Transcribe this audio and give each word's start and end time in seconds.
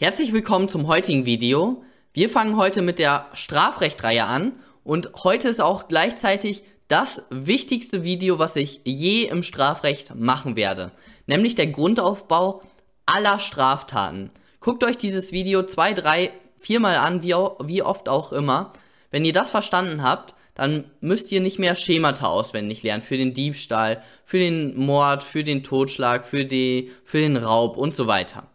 Herzlich 0.00 0.32
willkommen 0.32 0.68
zum 0.68 0.86
heutigen 0.86 1.26
Video. 1.26 1.82
Wir 2.12 2.30
fangen 2.30 2.56
heute 2.56 2.82
mit 2.82 3.00
der 3.00 3.26
Strafrechtreihe 3.32 4.26
an 4.26 4.52
und 4.84 5.10
heute 5.24 5.48
ist 5.48 5.60
auch 5.60 5.88
gleichzeitig 5.88 6.62
das 6.86 7.24
wichtigste 7.30 8.04
Video, 8.04 8.38
was 8.38 8.54
ich 8.54 8.80
je 8.84 9.24
im 9.24 9.42
Strafrecht 9.42 10.14
machen 10.14 10.54
werde, 10.54 10.92
nämlich 11.26 11.56
der 11.56 11.66
Grundaufbau 11.66 12.62
aller 13.06 13.40
Straftaten. 13.40 14.30
Guckt 14.60 14.84
euch 14.84 14.96
dieses 14.96 15.32
Video 15.32 15.64
zwei, 15.64 15.94
drei, 15.94 16.30
viermal 16.56 16.94
an, 16.94 17.24
wie, 17.24 17.34
wie 17.64 17.82
oft 17.82 18.08
auch 18.08 18.32
immer. 18.32 18.74
Wenn 19.10 19.24
ihr 19.24 19.32
das 19.32 19.50
verstanden 19.50 20.04
habt, 20.04 20.36
dann 20.54 20.84
müsst 21.00 21.32
ihr 21.32 21.40
nicht 21.40 21.58
mehr 21.58 21.74
Schemata 21.74 22.28
auswendig 22.28 22.84
lernen 22.84 23.02
für 23.02 23.16
den 23.16 23.34
Diebstahl, 23.34 24.00
für 24.24 24.38
den 24.38 24.78
Mord, 24.78 25.24
für 25.24 25.42
den 25.42 25.64
Totschlag, 25.64 26.24
für, 26.24 26.44
die, 26.44 26.92
für 27.04 27.18
den 27.18 27.36
Raub 27.36 27.76
und 27.76 27.96
so 27.96 28.06
weiter. 28.06 28.48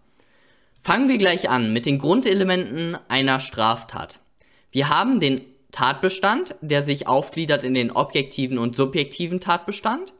Fangen 0.84 1.08
wir 1.08 1.18
gleich 1.18 1.50
an 1.50 1.72
mit 1.72 1.86
den 1.86 1.98
Grundelementen 1.98 2.98
einer 3.08 3.40
Straftat. 3.40 4.20
Wir 4.70 4.90
haben 4.90 5.22
den 5.22 5.40
Tatbestand, 5.72 6.56
der 6.60 6.84
sich 6.84 7.08
aufgliedert 7.08 7.64
in 7.64 7.74
den 7.74 7.90
objektiven 7.90 8.58
und 8.58 8.76
subjektiven 8.76 9.40
Tatbestand. 9.40 10.14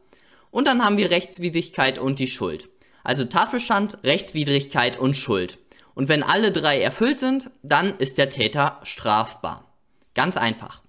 Und 0.50 0.66
dann 0.66 0.82
haben 0.82 0.96
wir 0.96 1.10
Rechtswidrigkeit 1.10 1.98
und 1.98 2.18
die 2.18 2.28
Schuld. 2.28 2.70
Also 3.02 3.26
Tatbestand, 3.26 3.98
Rechtswidrigkeit 4.04 4.98
und 4.98 5.18
Schuld. 5.18 5.58
Und 5.94 6.08
wenn 6.08 6.22
alle 6.22 6.50
drei 6.50 6.80
erfüllt 6.80 7.18
sind, 7.18 7.50
dann 7.62 7.98
ist 7.98 8.16
der 8.16 8.30
Täter 8.30 8.80
strafbar. 8.84 9.70
Ganz 10.14 10.38
einfach. 10.38 10.82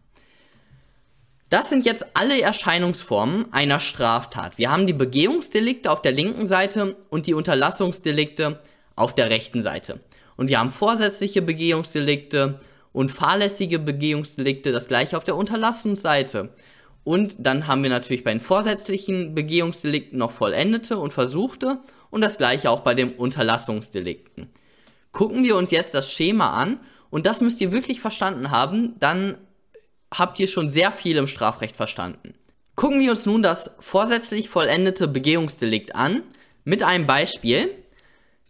Das 1.49 1.69
sind 1.69 1.85
jetzt 1.85 2.05
alle 2.15 2.41
Erscheinungsformen 2.41 3.51
einer 3.51 3.81
Straftat. 3.81 4.57
Wir 4.57 4.71
haben 4.71 4.87
die 4.87 4.93
Begehungsdelikte 4.93 5.91
auf 5.91 6.01
der 6.01 6.13
linken 6.13 6.45
Seite 6.45 6.95
und 7.09 7.27
die 7.27 7.33
Unterlassungsdelikte 7.33 8.61
auf 8.95 9.15
der 9.15 9.29
rechten 9.29 9.61
Seite. 9.61 9.99
Und 10.37 10.49
wir 10.49 10.59
haben 10.59 10.71
vorsätzliche 10.71 11.41
Begehungsdelikte 11.41 12.59
und 12.91 13.11
fahrlässige 13.11 13.79
Begehungsdelikte, 13.79 14.71
das 14.71 14.87
gleiche 14.87 15.17
auf 15.17 15.23
der 15.23 15.35
Unterlassungsseite. 15.35 16.49
Und 17.03 17.35
dann 17.39 17.67
haben 17.67 17.83
wir 17.83 17.89
natürlich 17.89 18.23
bei 18.23 18.31
den 18.31 18.41
vorsätzlichen 18.41 19.35
Begehungsdelikten 19.35 20.17
noch 20.17 20.31
vollendete 20.31 20.97
und 20.97 21.13
versuchte 21.13 21.79
und 22.09 22.21
das 22.21 22.37
gleiche 22.37 22.71
auch 22.71 22.81
bei 22.81 22.93
den 22.93 23.13
Unterlassungsdelikten. 23.13 24.49
Gucken 25.11 25.43
wir 25.43 25.55
uns 25.55 25.71
jetzt 25.71 25.93
das 25.93 26.11
Schema 26.11 26.51
an 26.51 26.79
und 27.09 27.25
das 27.25 27.41
müsst 27.41 27.61
ihr 27.61 27.71
wirklich 27.71 28.01
verstanden 28.01 28.51
haben, 28.51 28.95
dann 28.99 29.37
habt 30.13 30.39
ihr 30.39 30.47
schon 30.47 30.67
sehr 30.67 30.91
viel 30.91 31.17
im 31.17 31.27
Strafrecht 31.27 31.75
verstanden. 31.75 32.33
Gucken 32.75 32.99
wir 32.99 33.11
uns 33.11 33.25
nun 33.25 33.41
das 33.41 33.71
vorsätzlich 33.79 34.49
vollendete 34.49 35.07
Begehungsdelikt 35.07 35.95
an 35.95 36.23
mit 36.63 36.83
einem 36.83 37.05
Beispiel. 37.05 37.69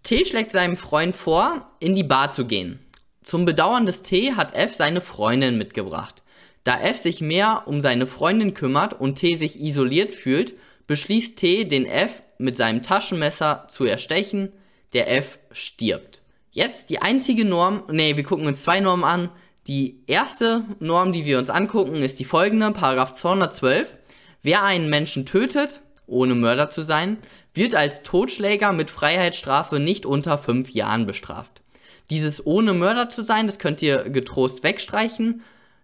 T 0.06 0.24
schlägt 0.24 0.52
seinem 0.52 0.78
Freund 0.78 1.16
vor, 1.16 1.68
in 1.80 1.96
die 1.96 2.04
Bar 2.04 2.30
zu 2.30 2.46
gehen. 2.46 2.80
Zum 3.24 3.46
Bedauern 3.46 3.88
des 3.88 4.04
T 4.04 4.34
hat 4.34 4.54
F 4.54 4.76
seine 4.76 5.02
Freundin 5.02 5.58
mitgebracht. 5.58 6.22
Da 6.64 6.80
F 6.80 6.98
sich 6.98 7.22
mehr 7.22 7.64
um 7.66 7.82
seine 7.82 8.06
Freundin 8.06 8.54
kümmert 8.54 8.94
und 8.94 9.16
T 9.16 9.34
sich 9.34 9.60
isoliert 9.60 10.14
fühlt, 10.14 10.54
beschließt 10.86 11.40
T, 11.40 11.66
den 11.66 11.88
F 11.88 12.22
mit 12.38 12.56
seinem 12.56 12.84
Taschenmesser 12.84 13.66
zu 13.68 13.86
erstechen. 13.86 14.54
Der 14.94 15.12
F 15.12 15.40
stirbt. 15.52 16.22
Jetzt 16.52 16.92
die 16.92 17.02
einzige 17.02 17.44
Norm, 17.44 17.82
nee, 17.92 18.16
wir 18.16 18.24
gucken 18.24 18.46
uns 18.46 18.62
zwei 18.62 18.82
Normen 18.82 19.06
an. 19.06 19.32
Die 19.66 20.04
erste 20.06 20.66
Norm, 20.80 21.14
die 21.14 21.26
wir 21.26 21.40
uns 21.40 21.50
angucken, 21.50 21.96
ist 21.96 22.20
die 22.20 22.26
folgende, 22.26 22.70
Paragraph 22.70 23.14
212. 23.14 23.98
Wer 24.44 24.62
einen 24.62 24.88
Menschen 24.88 25.26
tötet, 25.26 25.82
ohne 26.06 26.36
Mörder 26.36 26.70
zu 26.70 26.84
sein, 26.84 27.18
wird 27.56 27.76
als 27.76 28.04
Totschläger 28.04 28.74
mit 28.74 28.92
Freiheitsstrafe 28.92 29.80
nicht 29.80 30.06
unter 30.06 30.38
fünf 30.38 30.70
Jahren 30.70 31.06
bestraft. 31.06 31.62
Dieses 32.10 32.46
ohne 32.46 32.74
Mörder 32.74 33.10
zu 33.10 33.24
sein, 33.24 33.48
das 33.48 33.60
könnt 33.60 33.82
ihr 33.82 34.10
getrost 34.10 34.64
wegstreichen. 34.64 35.42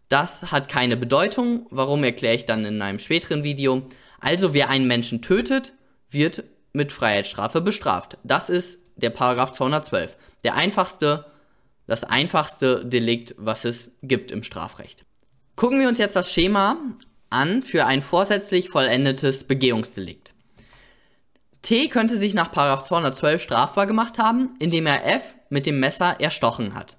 Das 0.10 0.52
hat 0.52 0.70
keine 0.70 0.98
Bedeutung. 0.98 1.66
Warum 1.72 2.04
erkläre 2.04 2.36
ich 2.36 2.46
dann 2.46 2.66
in 2.66 2.82
einem 2.82 3.00
späteren 3.00 3.44
Video. 3.44 3.88
Also 4.20 4.54
wer 4.54 4.70
einen 4.70 4.88
Menschen 4.88 5.22
tötet, 5.22 5.74
wird 6.10 6.44
mit 6.74 6.92
Freiheitsstrafe 6.92 7.62
bestraft. 7.62 8.18
Das 8.24 8.50
ist 8.50 8.80
der 8.98 9.10
Paragraph 9.10 9.52
212 9.52 10.16
der 10.44 10.56
einfachste, 10.56 11.26
das 11.88 12.04
einfachste 12.04 12.86
Delikt, 12.86 13.36
was 13.38 13.66
es 13.66 13.92
gibt 14.02 14.32
im 14.32 14.44
Strafrecht. 14.44 15.06
Gucken 15.56 15.80
wir 15.80 15.88
uns 15.88 16.00
jetzt 16.00 16.16
das 16.16 16.32
Schema 16.32 16.78
an 17.30 17.64
für 17.64 17.86
ein 17.86 18.02
vorsätzlich 18.02 18.70
vollendetes 18.70 19.44
Begehungsdelikt. 19.44 20.34
T 21.62 21.88
könnte 21.90 22.18
sich 22.18 22.34
nach 22.34 22.52
212 22.52 23.42
strafbar 23.42 23.86
gemacht 23.86 24.20
haben, 24.20 24.56
indem 24.60 24.88
er 24.88 25.06
F 25.06 25.36
mit 25.50 25.66
dem 25.66 25.80
Messer 25.80 26.20
erstochen 26.20 26.74
hat. 26.74 26.98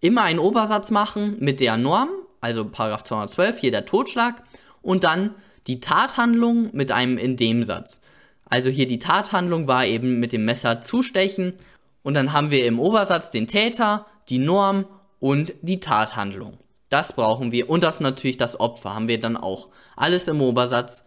Immer 0.00 0.22
einen 0.22 0.38
Obersatz 0.38 0.90
machen 0.90 1.36
mit 1.40 1.60
der 1.60 1.76
Norm, 1.76 2.08
also 2.40 2.68
212, 2.70 3.58
hier 3.58 3.70
der 3.70 3.86
Totschlag, 3.86 4.42
und 4.82 5.02
dann 5.02 5.34
die 5.66 5.80
Tathandlung 5.80 6.70
mit 6.72 6.92
einem 6.92 7.18
Indemsatz. 7.18 8.00
Also 8.44 8.70
hier 8.70 8.86
die 8.86 8.98
Tathandlung 8.98 9.66
war 9.66 9.86
eben 9.86 10.20
mit 10.20 10.32
dem 10.32 10.44
Messer 10.44 10.80
zustechen 10.80 11.54
und 12.02 12.14
dann 12.14 12.32
haben 12.32 12.50
wir 12.50 12.66
im 12.66 12.78
Obersatz 12.78 13.30
den 13.30 13.46
Täter, 13.46 14.06
die 14.28 14.38
Norm 14.38 14.84
und 15.20 15.54
die 15.62 15.80
Tathandlung. 15.80 16.58
Das 16.90 17.14
brauchen 17.14 17.50
wir. 17.50 17.70
Und 17.70 17.82
das 17.82 18.00
natürlich 18.00 18.36
das 18.36 18.60
Opfer 18.60 18.94
haben 18.94 19.08
wir 19.08 19.18
dann 19.18 19.38
auch. 19.38 19.70
Alles 19.96 20.28
im 20.28 20.42
Obersatz 20.42 21.04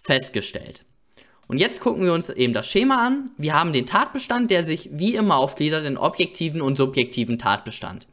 festgestellt. 0.00 0.84
Und 1.48 1.58
jetzt 1.58 1.80
gucken 1.80 2.04
wir 2.04 2.12
uns 2.12 2.28
eben 2.28 2.52
das 2.52 2.68
Schema 2.68 3.04
an. 3.06 3.30
Wir 3.38 3.54
haben 3.54 3.72
den 3.72 3.86
Tatbestand, 3.86 4.50
der 4.50 4.62
sich 4.62 4.90
wie 4.92 5.14
immer 5.14 5.36
aufgliedert 5.36 5.84
in 5.86 5.96
objektiven 5.96 6.60
und 6.60 6.76
subjektiven 6.76 7.38
Tatbestand. 7.38 8.06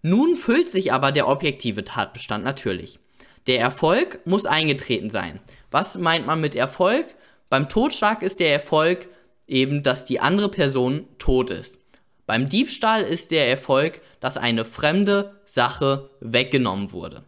Nun 0.00 0.36
füllt 0.36 0.68
sich 0.68 0.92
aber 0.92 1.12
der 1.12 1.28
objektive 1.28 1.84
Tatbestand 1.84 2.44
natürlich. 2.44 2.98
Der 3.46 3.60
Erfolg 3.60 4.20
muss 4.24 4.46
eingetreten 4.46 5.10
sein. 5.10 5.38
Was 5.70 5.98
meint 5.98 6.26
man 6.26 6.40
mit 6.40 6.54
Erfolg? 6.56 7.06
Beim 7.50 7.68
Totschlag 7.68 8.22
ist 8.22 8.40
der 8.40 8.52
Erfolg 8.52 9.06
eben, 9.46 9.82
dass 9.82 10.06
die 10.06 10.20
andere 10.20 10.48
Person 10.48 11.06
tot 11.18 11.50
ist. 11.50 11.78
Beim 12.26 12.48
Diebstahl 12.48 13.02
ist 13.02 13.30
der 13.32 13.48
Erfolg, 13.48 14.00
dass 14.20 14.38
eine 14.38 14.64
fremde 14.64 15.28
Sache 15.44 16.08
weggenommen 16.20 16.92
wurde. 16.92 17.24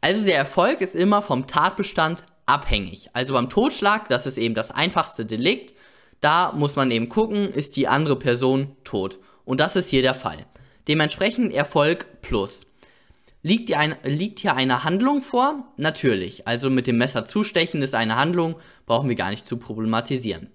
Also 0.00 0.24
der 0.24 0.36
Erfolg 0.36 0.80
ist 0.80 0.96
immer 0.96 1.22
vom 1.22 1.46
Tatbestand 1.46 2.24
abhängig. 2.52 3.08
Also 3.12 3.34
beim 3.34 3.48
Totschlag, 3.48 4.08
das 4.08 4.26
ist 4.26 4.38
eben 4.38 4.54
das 4.54 4.70
einfachste 4.70 5.24
Delikt, 5.24 5.74
da 6.20 6.52
muss 6.52 6.76
man 6.76 6.90
eben 6.90 7.08
gucken, 7.08 7.52
ist 7.52 7.76
die 7.76 7.88
andere 7.88 8.16
Person 8.16 8.76
tot. 8.84 9.18
Und 9.44 9.58
das 9.58 9.74
ist 9.74 9.88
hier 9.88 10.02
der 10.02 10.14
Fall. 10.14 10.46
Dementsprechend 10.86 11.52
Erfolg 11.52 12.22
plus. 12.22 12.66
Liegt 13.42 13.70
hier, 13.70 13.78
ein, 13.80 13.96
liegt 14.04 14.38
hier 14.38 14.54
eine 14.54 14.84
Handlung 14.84 15.22
vor? 15.22 15.66
Natürlich. 15.76 16.46
Also 16.46 16.70
mit 16.70 16.86
dem 16.86 16.98
Messer 16.98 17.24
zustechen 17.24 17.82
ist 17.82 17.94
eine 17.94 18.16
Handlung, 18.16 18.54
brauchen 18.86 19.08
wir 19.08 19.16
gar 19.16 19.30
nicht 19.30 19.46
zu 19.46 19.56
problematisieren. 19.56 20.48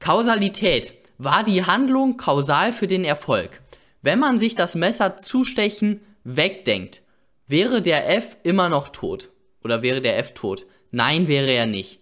Kausalität. 0.00 0.92
War 1.18 1.44
die 1.44 1.64
Handlung 1.64 2.18
kausal 2.18 2.72
für 2.72 2.86
den 2.86 3.04
Erfolg? 3.06 3.62
Wenn 4.02 4.18
man 4.18 4.38
sich 4.38 4.54
das 4.54 4.74
Messer 4.74 5.16
zustechen 5.16 6.00
wegdenkt, 6.24 7.00
wäre 7.46 7.80
der 7.80 8.14
F 8.14 8.36
immer 8.42 8.68
noch 8.68 8.88
tot? 8.88 9.30
Oder 9.62 9.82
wäre 9.82 10.00
der 10.00 10.18
F 10.18 10.34
tot? 10.34 10.66
Nein, 10.90 11.28
wäre 11.28 11.50
er 11.50 11.66
nicht. 11.66 12.00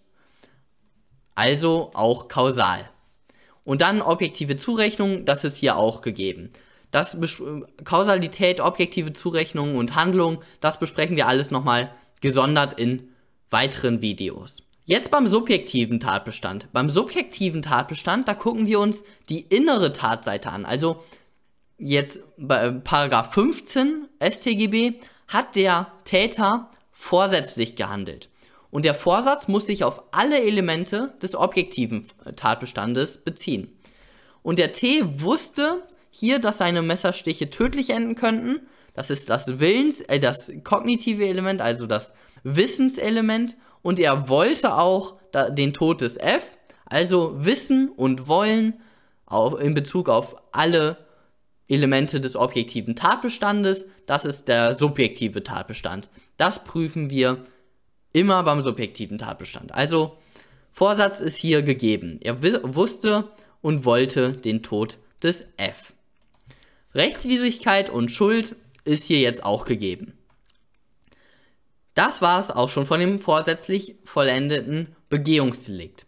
Also 1.35 1.91
auch 1.95 2.29
kausal. 2.29 2.89
Und 3.65 3.81
dann 3.81 4.03
objektive 4.03 4.57
Zurechnung, 4.57 5.25
das 5.25 5.45
ist 5.45 5.57
hier 5.57 5.77
auch 5.77 6.01
gegeben. 6.01 6.53
Das 6.91 7.17
Kausalität, 7.83 8.61
objektive 8.61 9.13
Zurechnung 9.13 9.77
und 9.77 9.97
Handlung, 9.97 10.43
das 10.61 10.79
besprechen 10.79 11.17
wir 11.17 11.27
alles 11.27 11.51
nochmal 11.51 11.91
gesondert 12.21 12.75
in 12.75 13.09
weiteren 13.51 14.01
Videos. 14.01 14.59
Jetzt 14.85 15.11
beim 15.11 15.27
subjektiven 15.27 15.99
Tatbestand. 15.99 16.69
Beim 16.73 16.91
subjektiven 16.91 17.63
Tatbestand, 17.63 18.29
da 18.29 18.35
gucken 18.35 18.67
wir 18.67 18.81
uns 18.81 19.03
die 19.31 19.41
innere 19.41 19.93
Tatseite 19.93 20.51
an. 20.51 20.67
Also 20.67 21.03
jetzt 21.79 22.21
bei 22.37 22.71
Paragraph 22.71 23.33
15 23.33 24.09
StGB 24.23 25.01
hat 25.27 25.57
der 25.57 25.91
Täter 26.05 26.71
vorsätzlich 27.05 27.77
gehandelt. 27.77 28.31
Und 28.71 28.87
der 28.87 28.95
Vorsatz 28.95 29.47
muss 29.47 29.67
sich 29.67 29.85
auf 29.85 30.03
alle 30.11 30.43
Elemente 30.43 31.13
des 31.23 31.37
objektiven 31.37 32.07
Tatbestandes 32.35 33.19
beziehen. 33.19 33.79
Und 34.43 34.59
der 34.59 34.73
T 34.73 35.03
wusste 35.21 35.83
hier, 36.11 36.39
dass 36.39 36.59
seine 36.59 36.81
Messerstiche 36.81 37.51
tödlich 37.51 37.91
enden 37.91 38.15
könnten. 38.15 38.67
Das 38.95 39.11
ist 39.11 39.29
das 39.29 39.61
Willens, 39.61 40.01
äh, 40.01 40.19
das 40.19 40.51
kognitive 40.65 41.27
Element, 41.27 41.61
also 41.61 41.87
das 41.87 42.15
Wissenselement 42.43 43.57
und 43.83 44.01
er 44.01 44.29
wollte 44.29 44.75
auch 44.75 45.19
den 45.51 45.73
Tod 45.73 46.01
des 46.01 46.17
F, 46.17 46.57
also 46.87 47.35
wissen 47.37 47.89
und 47.89 48.29
wollen 48.29 48.81
auch 49.27 49.57
in 49.57 49.75
Bezug 49.75 50.09
auf 50.09 50.37
alle 50.53 50.97
Elemente 51.69 52.21
des 52.21 52.37
objektiven 52.37 52.95
Tatbestandes, 52.95 53.87
das 54.07 54.25
ist 54.25 54.49
der 54.49 54.75
subjektive 54.75 55.43
Tatbestand. 55.43 56.09
Das 56.37 56.65
prüfen 56.65 57.11
wir 57.11 57.45
immer 58.13 58.43
beim 58.43 58.63
subjektiven 58.63 59.19
Tatbestand. 59.19 59.73
Also 59.73 60.19
Vorsatz 60.73 61.21
ist 61.21 61.37
hier 61.37 61.63
gegeben. 61.63 62.19
Er 62.23 62.43
wusste 62.43 63.31
und 63.61 63.85
wollte 63.85 64.33
den 64.33 64.63
Tod 64.63 64.99
des 65.23 65.45
F. 65.57 65.95
Rechtswidrigkeit 66.95 67.91
und 67.91 68.11
Schuld 68.11 68.57
ist 68.85 69.05
hier 69.05 69.21
jetzt 69.21 69.45
auch 69.45 69.65
gegeben. 69.65 70.19
Das 71.95 72.23
war 72.23 72.39
es 72.39 72.51
auch 72.51 72.69
schon 72.69 72.87
von 72.87 73.01
dem 73.01 73.21
vorsätzlich 73.21 73.97
vollendeten 74.05 74.95
Begehungsdelikt. 75.09 76.07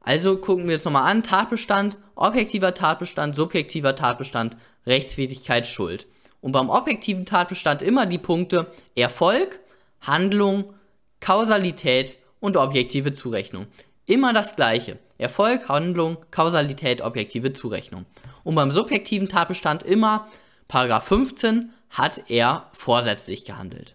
Also 0.00 0.36
gucken 0.36 0.66
wir 0.66 0.72
jetzt 0.74 0.84
nochmal 0.84 1.10
an, 1.10 1.22
Tatbestand, 1.22 2.00
objektiver 2.16 2.74
Tatbestand, 2.74 3.34
subjektiver 3.34 3.96
Tatbestand, 3.96 4.56
Rechtswidrigkeit, 4.86 5.66
Schuld. 5.66 6.06
Und 6.40 6.52
beim 6.52 6.70
objektiven 6.70 7.24
Tatbestand 7.24 7.82
immer 7.82 8.04
die 8.04 8.18
Punkte 8.18 8.72
Erfolg, 8.94 9.60
Handlung, 10.02 10.74
Kausalität 11.20 12.18
und 12.40 12.56
objektive 12.56 13.12
Zurechnung. 13.12 13.66
Immer 14.06 14.32
das 14.32 14.56
gleiche. 14.56 14.98
Erfolg, 15.18 15.68
Handlung, 15.68 16.18
Kausalität, 16.30 17.00
objektive 17.00 17.52
Zurechnung. 17.52 18.06
Und 18.44 18.56
beim 18.56 18.70
subjektiven 18.70 19.28
Tatbestand 19.28 19.82
immer 19.84 20.28
Paragraph 20.68 21.06
15 21.06 21.72
hat 21.90 22.28
er 22.28 22.70
vorsätzlich 22.72 23.44
gehandelt. 23.44 23.94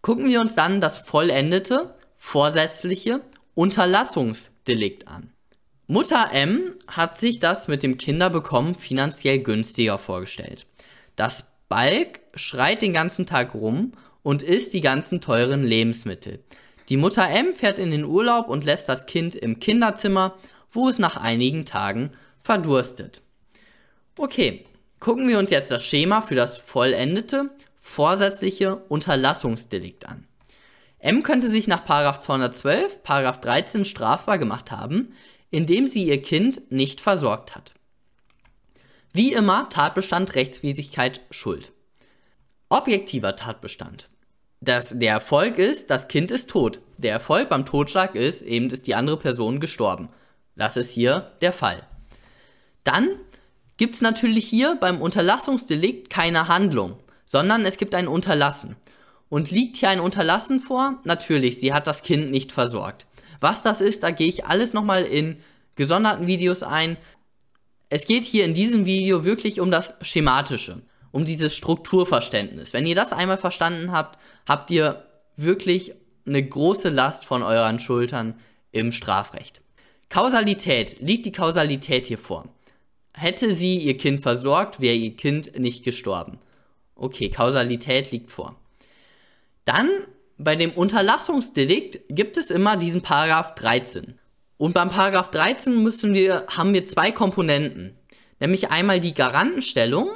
Gucken 0.00 0.28
wir 0.28 0.40
uns 0.40 0.54
dann 0.54 0.80
das 0.80 0.98
vollendete, 0.98 1.94
vorsätzliche 2.16 3.20
Unterlassungsdelikt 3.54 5.08
an. 5.08 5.32
Mutter 5.86 6.30
M 6.32 6.74
hat 6.88 7.18
sich 7.18 7.38
das 7.38 7.68
mit 7.68 7.82
dem 7.82 7.98
Kinderbekommen 7.98 8.74
finanziell 8.74 9.40
günstiger 9.40 9.98
vorgestellt. 9.98 10.66
Das 11.16 11.46
Balk 11.68 12.20
schreit 12.34 12.80
den 12.82 12.92
ganzen 12.92 13.26
Tag 13.26 13.54
rum 13.54 13.92
und 14.22 14.42
isst 14.42 14.72
die 14.74 14.80
ganzen 14.80 15.20
teuren 15.20 15.62
Lebensmittel. 15.62 16.40
Die 16.88 16.96
Mutter 16.96 17.28
M 17.28 17.54
fährt 17.54 17.78
in 17.78 17.90
den 17.90 18.04
Urlaub 18.04 18.48
und 18.48 18.64
lässt 18.64 18.88
das 18.88 19.06
Kind 19.06 19.34
im 19.34 19.60
Kinderzimmer, 19.60 20.36
wo 20.70 20.88
es 20.88 20.98
nach 20.98 21.16
einigen 21.16 21.64
Tagen 21.64 22.12
verdurstet. 22.40 23.22
Okay, 24.16 24.64
gucken 25.00 25.28
wir 25.28 25.38
uns 25.38 25.50
jetzt 25.50 25.70
das 25.70 25.84
Schema 25.84 26.22
für 26.22 26.34
das 26.34 26.58
vollendete, 26.58 27.50
vorsätzliche 27.80 28.76
Unterlassungsdelikt 28.76 30.06
an. 30.06 30.26
M 30.98 31.22
könnte 31.22 31.48
sich 31.48 31.66
nach 31.66 31.84
212, 31.84 33.00
13 33.02 33.84
strafbar 33.84 34.38
gemacht 34.38 34.70
haben, 34.70 35.14
indem 35.50 35.88
sie 35.88 36.04
ihr 36.04 36.22
Kind 36.22 36.70
nicht 36.70 37.00
versorgt 37.00 37.56
hat. 37.56 37.74
Wie 39.12 39.32
immer 39.32 39.68
Tatbestand 39.68 40.34
Rechtswidrigkeit 40.36 41.20
Schuld. 41.30 41.72
Objektiver 42.68 43.36
Tatbestand. 43.36 44.08
Das, 44.64 44.96
der 44.96 45.10
Erfolg 45.10 45.58
ist, 45.58 45.90
das 45.90 46.06
Kind 46.06 46.30
ist 46.30 46.48
tot. 46.48 46.80
Der 46.96 47.10
Erfolg 47.10 47.48
beim 47.48 47.66
Totschlag 47.66 48.14
ist, 48.14 48.42
eben 48.42 48.70
ist 48.70 48.86
die 48.86 48.94
andere 48.94 49.16
Person 49.16 49.58
gestorben. 49.58 50.08
Das 50.54 50.76
ist 50.76 50.92
hier 50.92 51.32
der 51.40 51.52
Fall. 51.52 51.82
Dann 52.84 53.08
gibt 53.76 53.96
es 53.96 54.02
natürlich 54.02 54.46
hier 54.46 54.76
beim 54.80 55.00
Unterlassungsdelikt 55.00 56.10
keine 56.10 56.46
Handlung, 56.46 56.96
sondern 57.26 57.66
es 57.66 57.76
gibt 57.76 57.92
ein 57.96 58.06
Unterlassen. 58.06 58.76
Und 59.28 59.50
liegt 59.50 59.78
hier 59.78 59.88
ein 59.88 59.98
Unterlassen 59.98 60.60
vor? 60.60 61.00
Natürlich, 61.02 61.58
sie 61.58 61.72
hat 61.72 61.88
das 61.88 62.04
Kind 62.04 62.30
nicht 62.30 62.52
versorgt. 62.52 63.06
Was 63.40 63.64
das 63.64 63.80
ist, 63.80 64.04
da 64.04 64.12
gehe 64.12 64.28
ich 64.28 64.44
alles 64.44 64.74
nochmal 64.74 65.02
in 65.02 65.38
gesonderten 65.74 66.28
Videos 66.28 66.62
ein. 66.62 66.98
Es 67.88 68.06
geht 68.06 68.22
hier 68.22 68.44
in 68.44 68.54
diesem 68.54 68.86
Video 68.86 69.24
wirklich 69.24 69.58
um 69.58 69.72
das 69.72 69.94
Schematische, 70.02 70.82
um 71.12 71.24
dieses 71.24 71.54
Strukturverständnis. 71.54 72.72
Wenn 72.72 72.86
ihr 72.86 72.94
das 72.94 73.12
einmal 73.12 73.38
verstanden 73.38 73.92
habt, 73.92 74.18
habt 74.46 74.70
ihr 74.70 75.06
wirklich 75.36 75.94
eine 76.26 76.42
große 76.42 76.88
Last 76.88 77.24
von 77.24 77.42
euren 77.42 77.78
Schultern 77.78 78.34
im 78.72 78.92
Strafrecht. 78.92 79.60
Kausalität. 80.08 80.98
Liegt 81.00 81.26
die 81.26 81.32
Kausalität 81.32 82.06
hier 82.06 82.18
vor? 82.18 82.48
Hätte 83.14 83.52
sie 83.52 83.78
ihr 83.78 83.96
Kind 83.96 84.22
versorgt, 84.22 84.80
wäre 84.80 84.94
ihr 84.94 85.14
Kind 85.16 85.58
nicht 85.58 85.84
gestorben. 85.84 86.38
Okay, 86.94 87.30
Kausalität 87.30 88.10
liegt 88.10 88.30
vor. 88.30 88.56
Dann 89.64 89.88
bei 90.38 90.56
dem 90.56 90.72
Unterlassungsdelikt 90.72 92.00
gibt 92.08 92.36
es 92.36 92.50
immer 92.50 92.76
diesen 92.76 93.02
Paragraph 93.02 93.54
13. 93.54 94.18
Und 94.56 94.74
beim 94.74 94.88
Paragraph 94.88 95.30
13 95.30 95.82
müssen 95.82 96.14
wir, 96.14 96.46
haben 96.48 96.72
wir 96.72 96.84
zwei 96.84 97.10
Komponenten. 97.10 97.96
Nämlich 98.40 98.70
einmal 98.70 99.00
die 99.00 99.14
Garantenstellung, 99.14 100.10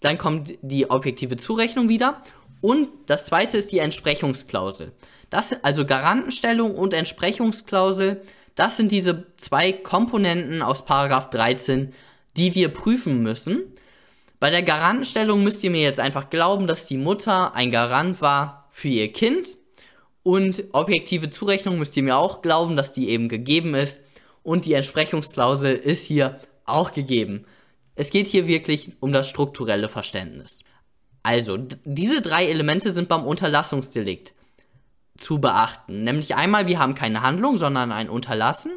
dann 0.00 0.18
kommt 0.18 0.54
die 0.62 0.90
objektive 0.90 1.36
Zurechnung 1.36 1.88
wieder 1.88 2.22
und 2.60 2.88
das 3.06 3.26
zweite 3.26 3.58
ist 3.58 3.72
die 3.72 3.78
Entsprechungsklausel. 3.78 4.92
Das, 5.30 5.64
also 5.64 5.86
Garantenstellung 5.86 6.74
und 6.74 6.92
Entsprechungsklausel, 6.92 8.22
das 8.54 8.76
sind 8.76 8.90
diese 8.92 9.26
zwei 9.36 9.72
Komponenten 9.72 10.60
aus 10.60 10.84
Paragraph 10.84 11.30
13, 11.30 11.92
die 12.36 12.54
wir 12.54 12.68
prüfen 12.68 13.22
müssen. 13.22 13.62
Bei 14.38 14.50
der 14.50 14.62
Garantenstellung 14.62 15.42
müsst 15.42 15.62
ihr 15.62 15.70
mir 15.70 15.82
jetzt 15.82 16.00
einfach 16.00 16.30
glauben, 16.30 16.66
dass 16.66 16.86
die 16.86 16.96
Mutter 16.96 17.54
ein 17.54 17.70
Garant 17.70 18.20
war 18.20 18.68
für 18.70 18.88
ihr 18.88 19.12
Kind. 19.12 19.56
Und 20.22 20.64
objektive 20.72 21.30
Zurechnung 21.30 21.78
müsst 21.78 21.96
ihr 21.96 22.02
mir 22.02 22.16
auch 22.16 22.42
glauben, 22.42 22.76
dass 22.76 22.92
die 22.92 23.08
eben 23.08 23.28
gegeben 23.28 23.74
ist. 23.74 24.00
Und 24.42 24.66
die 24.66 24.74
Entsprechungsklausel 24.74 25.74
ist 25.74 26.04
hier 26.04 26.40
auch 26.64 26.92
gegeben. 26.92 27.44
Es 28.00 28.08
geht 28.08 28.28
hier 28.28 28.46
wirklich 28.46 28.92
um 29.00 29.12
das 29.12 29.28
strukturelle 29.28 29.90
Verständnis. 29.90 30.60
Also, 31.22 31.58
diese 31.84 32.22
drei 32.22 32.46
Elemente 32.46 32.94
sind 32.94 33.10
beim 33.10 33.26
Unterlassungsdelikt 33.26 34.32
zu 35.18 35.38
beachten. 35.38 36.04
Nämlich 36.04 36.34
einmal, 36.34 36.66
wir 36.66 36.78
haben 36.78 36.94
keine 36.94 37.20
Handlung, 37.20 37.58
sondern 37.58 37.92
ein 37.92 38.08
Unterlassen. 38.08 38.72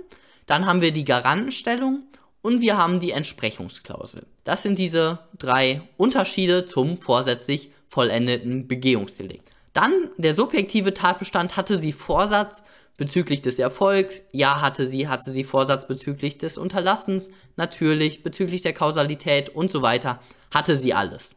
Dann 0.46 0.66
haben 0.66 0.82
wir 0.82 0.92
die 0.92 1.06
Garantenstellung 1.06 2.04
und 2.42 2.60
wir 2.60 2.78
haben 2.78 3.00
die 3.00 3.12
Entsprechungsklausel. 3.12 4.26
Das 4.44 4.62
sind 4.62 4.78
diese 4.78 5.20
drei 5.40 5.84
Unterschiede 5.96 6.66
zum 6.66 7.00
vorsätzlich 7.00 7.70
vollendeten 7.88 8.68
Begehungsdelikt. 8.68 9.54
Dann 9.72 10.10
der 10.18 10.36
subjektive 10.36 10.94
Tatbestand 10.94 11.56
hatte 11.56 11.78
sie 11.78 11.94
Vorsatz 11.94 12.62
bezüglich 12.98 13.42
des 13.42 13.60
Erfolgs, 13.60 14.24
ja 14.32 14.62
hatte 14.62 14.88
sie, 14.88 15.08
hatte 15.08 15.32
sie 15.32 15.44
Vorsatz 15.44 15.88
bezüglich 15.88 16.38
des 16.38 16.58
Unterlassens, 16.58 17.30
natürlich 17.56 18.24
bezüglich 18.24 18.62
der 18.62 18.74
Kausalität 18.74 19.50
und 19.50 19.72
so 19.72 19.82
weiter, 19.82 20.22
hatte 20.52 20.78
sie 20.78 20.94
alles. 20.94 21.36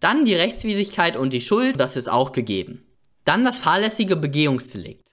Dann 0.00 0.24
die 0.24 0.34
Rechtswidrigkeit 0.34 1.16
und 1.16 1.32
die 1.32 1.40
Schuld, 1.40 1.80
das 1.80 1.96
ist 1.96 2.08
auch 2.08 2.32
gegeben. 2.32 2.86
Dann 3.24 3.44
das 3.44 3.58
fahrlässige 3.58 4.16
Begehungsdelikt. 4.16 5.12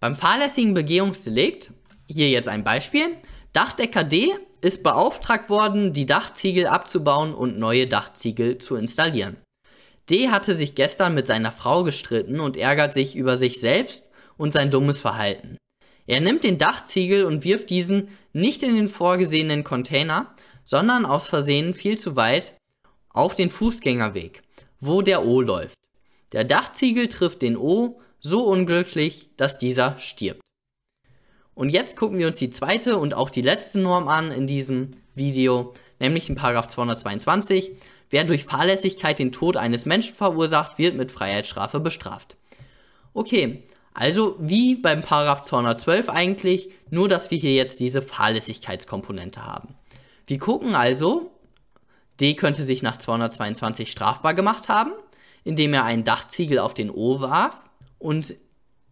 Beim 0.00 0.16
fahrlässigen 0.16 0.74
Begehungsdelikt, 0.74 1.70
hier 2.08 2.28
jetzt 2.30 2.48
ein 2.48 2.64
Beispiel, 2.64 3.06
Dachdecker 3.52 4.04
D 4.04 4.32
ist 4.60 4.82
beauftragt 4.82 5.50
worden, 5.50 5.92
die 5.92 6.06
Dachziegel 6.06 6.66
abzubauen 6.66 7.34
und 7.34 7.58
neue 7.58 7.86
Dachziegel 7.86 8.58
zu 8.58 8.76
installieren. 8.76 9.36
D 10.10 10.30
hatte 10.30 10.54
sich 10.54 10.74
gestern 10.74 11.14
mit 11.14 11.26
seiner 11.26 11.52
Frau 11.52 11.84
gestritten 11.84 12.40
und 12.40 12.56
ärgert 12.56 12.94
sich 12.94 13.16
über 13.16 13.36
sich 13.36 13.60
selbst 13.60 14.08
und 14.36 14.52
sein 14.52 14.70
dummes 14.70 15.00
Verhalten. 15.00 15.58
Er 16.06 16.20
nimmt 16.20 16.44
den 16.44 16.58
Dachziegel 16.58 17.24
und 17.24 17.44
wirft 17.44 17.70
diesen 17.70 18.08
nicht 18.32 18.62
in 18.62 18.74
den 18.74 18.88
vorgesehenen 18.88 19.64
Container, 19.64 20.34
sondern 20.64 21.06
aus 21.06 21.26
Versehen 21.26 21.74
viel 21.74 21.98
zu 21.98 22.16
weit 22.16 22.54
auf 23.10 23.34
den 23.34 23.50
Fußgängerweg, 23.50 24.42
wo 24.80 25.02
der 25.02 25.24
O 25.24 25.40
läuft. 25.40 25.76
Der 26.32 26.44
Dachziegel 26.44 27.08
trifft 27.08 27.42
den 27.42 27.56
O 27.56 28.00
so 28.20 28.44
unglücklich, 28.44 29.30
dass 29.36 29.58
dieser 29.58 29.98
stirbt. 29.98 30.40
Und 31.54 31.68
jetzt 31.68 31.96
gucken 31.96 32.18
wir 32.18 32.26
uns 32.26 32.36
die 32.36 32.50
zweite 32.50 32.96
und 32.96 33.14
auch 33.14 33.28
die 33.28 33.42
letzte 33.42 33.78
Norm 33.78 34.08
an 34.08 34.30
in 34.30 34.46
diesem 34.46 34.92
Video, 35.14 35.74
nämlich 36.00 36.28
in 36.30 36.38
222. 36.38 37.72
Wer 38.08 38.24
durch 38.24 38.44
Fahrlässigkeit 38.44 39.18
den 39.18 39.32
Tod 39.32 39.56
eines 39.56 39.84
Menschen 39.84 40.14
verursacht, 40.14 40.78
wird 40.78 40.96
mit 40.96 41.10
Freiheitsstrafe 41.10 41.80
bestraft. 41.80 42.36
Okay, 43.14 43.64
also 43.94 44.36
wie 44.38 44.76
beim 44.76 45.02
Paragraph 45.02 45.42
212 45.42 46.08
eigentlich, 46.08 46.70
nur 46.90 47.08
dass 47.08 47.30
wir 47.30 47.38
hier 47.38 47.54
jetzt 47.54 47.80
diese 47.80 48.02
Fahrlässigkeitskomponente 48.02 49.44
haben. 49.44 49.74
Wir 50.26 50.38
gucken 50.38 50.74
also, 50.74 51.30
D 52.20 52.34
könnte 52.34 52.62
sich 52.62 52.82
nach 52.82 52.96
222 52.96 53.90
strafbar 53.90 54.34
gemacht 54.34 54.68
haben, 54.68 54.92
indem 55.44 55.74
er 55.74 55.84
einen 55.84 56.04
Dachziegel 56.04 56.58
auf 56.58 56.74
den 56.74 56.90
O 56.90 57.20
warf. 57.20 57.56
Und 57.98 58.34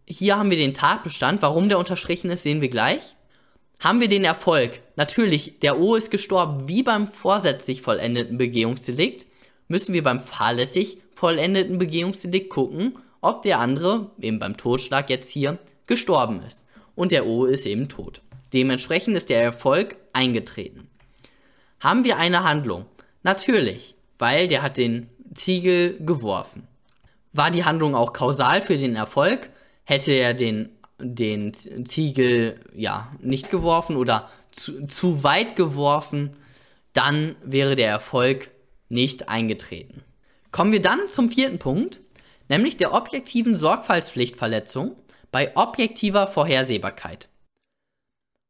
hier 0.07 0.37
haben 0.37 0.49
wir 0.49 0.57
den 0.57 0.73
Tatbestand. 0.73 1.41
Warum 1.41 1.69
der 1.69 1.79
unterstrichen 1.79 2.29
ist, 2.29 2.43
sehen 2.43 2.61
wir 2.61 2.69
gleich 2.69 3.15
haben 3.81 3.99
wir 3.99 4.07
den 4.07 4.23
Erfolg. 4.23 4.79
Natürlich, 4.95 5.59
der 5.59 5.79
O 5.79 5.95
ist 5.95 6.11
gestorben, 6.11 6.67
wie 6.67 6.83
beim 6.83 7.07
vorsätzlich 7.07 7.81
vollendeten 7.81 8.37
Begehungsdelikt, 8.37 9.25
müssen 9.67 9.93
wir 9.93 10.03
beim 10.03 10.21
fahrlässig 10.21 10.97
vollendeten 11.15 11.77
Begehungsdelikt 11.79 12.49
gucken, 12.49 12.97
ob 13.21 13.43
der 13.43 13.59
andere, 13.59 14.11
eben 14.19 14.39
beim 14.39 14.57
Totschlag 14.57 15.09
jetzt 15.09 15.29
hier, 15.29 15.57
gestorben 15.87 16.41
ist. 16.43 16.65
Und 16.95 17.11
der 17.11 17.25
O 17.25 17.45
ist 17.45 17.65
eben 17.65 17.87
tot. 17.87 18.21
Dementsprechend 18.53 19.15
ist 19.15 19.29
der 19.29 19.41
Erfolg 19.41 19.95
eingetreten. 20.13 20.89
Haben 21.79 22.03
wir 22.03 22.17
eine 22.17 22.43
Handlung? 22.43 22.85
Natürlich, 23.23 23.95
weil 24.19 24.47
der 24.47 24.61
hat 24.61 24.77
den 24.77 25.09
Ziegel 25.33 25.97
geworfen. 25.99 26.67
War 27.33 27.49
die 27.49 27.63
Handlung 27.63 27.95
auch 27.95 28.13
kausal 28.13 28.61
für 28.61 28.77
den 28.77 28.95
Erfolg? 28.95 29.47
Hätte 29.85 30.11
er 30.11 30.33
den 30.33 30.69
den 31.01 31.53
Ziegel 31.53 32.59
ja 32.73 33.11
nicht 33.19 33.49
geworfen 33.49 33.97
oder 33.97 34.29
zu, 34.51 34.85
zu 34.87 35.23
weit 35.23 35.55
geworfen, 35.55 36.37
dann 36.93 37.35
wäre 37.43 37.75
der 37.75 37.89
Erfolg 37.89 38.49
nicht 38.89 39.29
eingetreten. 39.29 40.03
Kommen 40.51 40.71
wir 40.71 40.81
dann 40.81 41.07
zum 41.07 41.29
vierten 41.29 41.59
Punkt, 41.59 42.01
nämlich 42.49 42.77
der 42.77 42.93
objektiven 42.93 43.55
Sorgfaltspflichtverletzung 43.55 44.95
bei 45.31 45.55
objektiver 45.55 46.27
Vorhersehbarkeit. 46.27 47.29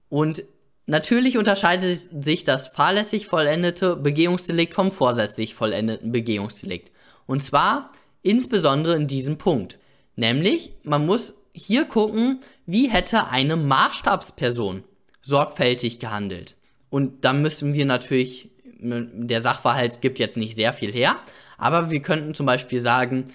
Und 0.10 0.44
natürlich 0.88 1.38
unterscheidet 1.38 2.10
sich 2.24 2.44
das 2.44 2.68
fahrlässig 2.68 3.28
vollendete 3.28 3.96
Begehungsdelikt 3.96 4.74
vom 4.74 4.92
vorsätzlich 4.92 5.56
vollendeten 5.56 6.12
Begehungsdelikt. 6.12 6.92
Und 7.28 7.42
zwar 7.42 7.92
insbesondere 8.24 8.96
in 8.96 9.08
diesem 9.08 9.38
Punkt. 9.38 9.80
Nämlich, 10.16 10.74
man 10.84 11.06
muss 11.06 11.34
hier 11.54 11.86
gucken, 11.86 12.42
wie 12.66 12.90
hätte 12.90 13.28
eine 13.28 13.56
Maßstabsperson 13.56 14.84
sorgfältig 15.22 16.00
gehandelt. 16.00 16.56
Und 16.90 17.24
da 17.24 17.34
müssen 17.34 17.74
wir 17.74 17.86
natürlich, 17.86 18.50
der 18.66 19.42
Sachverhalt 19.42 20.02
gibt 20.02 20.20
jetzt 20.20 20.38
nicht 20.38 20.56
sehr 20.56 20.74
viel 20.74 20.92
her, 20.92 21.18
aber 21.58 21.90
wir 21.90 22.02
könnten 22.02 22.34
zum 22.34 22.46
Beispiel 22.46 22.80
sagen, 22.80 23.26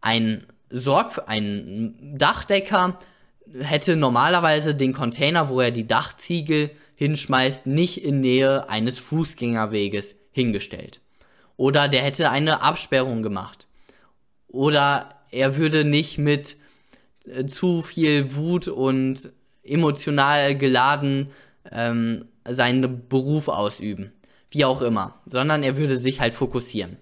ein, 0.00 0.46
Sorg 0.70 1.22
ein 1.26 2.14
Dachdecker 2.16 2.98
hätte 3.60 3.96
normalerweise 3.96 4.74
den 4.74 4.92
Container, 4.92 5.48
wo 5.48 5.60
er 5.60 5.70
die 5.70 5.86
Dachziegel 5.86 6.70
hinschmeißt, 6.96 7.66
nicht 7.66 8.04
in 8.04 8.20
Nähe 8.20 8.68
eines 8.68 8.98
Fußgängerweges 8.98 10.16
hingestellt. 10.32 11.00
Oder 11.56 11.88
der 11.88 12.02
hätte 12.02 12.30
eine 12.30 12.62
Absperrung 12.62 13.22
gemacht. 13.22 13.66
Oder 14.48 15.14
er 15.30 15.56
würde 15.56 15.84
nicht 15.84 16.18
mit 16.18 16.56
äh, 17.26 17.46
zu 17.46 17.82
viel 17.82 18.34
Wut 18.34 18.68
und 18.68 19.30
emotional 19.62 20.56
geladen 20.56 21.30
ähm, 21.70 22.26
seinen 22.44 23.08
Beruf 23.08 23.48
ausüben. 23.48 24.12
Wie 24.50 24.64
auch 24.64 24.82
immer. 24.82 25.20
Sondern 25.26 25.62
er 25.62 25.76
würde 25.76 25.98
sich 25.98 26.20
halt 26.20 26.34
fokussieren. 26.34 26.96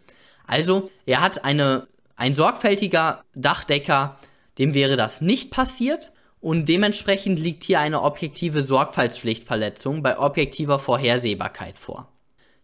Also, 0.46 0.90
er 1.06 1.20
hat 1.20 1.44
eine, 1.44 1.86
ein 2.16 2.34
sorgfältiger 2.34 3.24
Dachdecker, 3.34 4.18
dem 4.58 4.74
wäre 4.74 4.96
das 4.96 5.20
nicht 5.20 5.50
passiert. 5.50 6.12
Und 6.40 6.68
dementsprechend 6.68 7.38
liegt 7.38 7.64
hier 7.64 7.80
eine 7.80 8.02
objektive 8.02 8.60
Sorgfaltspflichtverletzung 8.60 10.02
bei 10.02 10.18
objektiver 10.18 10.78
Vorhersehbarkeit 10.78 11.78
vor. 11.78 12.12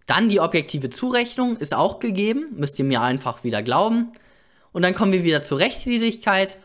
Dann 0.07 0.29
die 0.29 0.41
objektive 0.41 0.91
Zurechnung 0.91 1.57
ist 1.57 1.75
auch 1.75 1.99
gegeben, 1.99 2.49
müsst 2.55 2.79
ihr 2.79 2.85
mir 2.85 3.01
einfach 3.01 3.45
wieder 3.45 3.63
glauben. 3.63 4.13
Und 4.73 4.83
dann 4.83 4.95
kommen 4.95 5.13
wir 5.13 5.25
wieder 5.25 5.43
zur 5.43 5.59
Rechtswidrigkeit 5.59 6.59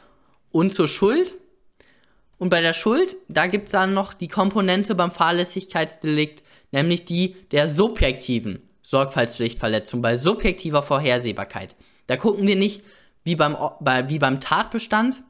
und 0.51 0.73
zur 0.73 0.87
Schuld. 0.87 1.35
Und 2.37 2.49
bei 2.49 2.61
der 2.61 2.73
Schuld, 2.73 3.17
da 3.27 3.47
gibt 3.47 3.65
es 3.65 3.71
dann 3.71 3.93
noch 3.93 4.13
die 4.13 4.27
Komponente 4.27 4.95
beim 4.95 5.11
Fahrlässigkeitsdelikt, 5.11 6.43
nämlich 6.71 7.05
die 7.05 7.35
der 7.51 7.67
subjektiven 7.67 8.61
Sorgfaltspflichtverletzung 8.81 10.01
bei 10.01 10.15
subjektiver 10.15 10.83
Vorhersehbarkeit. 10.83 11.73
Da 12.07 12.17
gucken 12.17 12.47
wir 12.47 12.55
nicht, 12.55 12.83
wie 13.23 13.35
beim, 13.35 13.57
bei, 13.79 14.09
wie 14.09 14.19
beim 14.19 14.39
Tatbestand, 14.39 15.23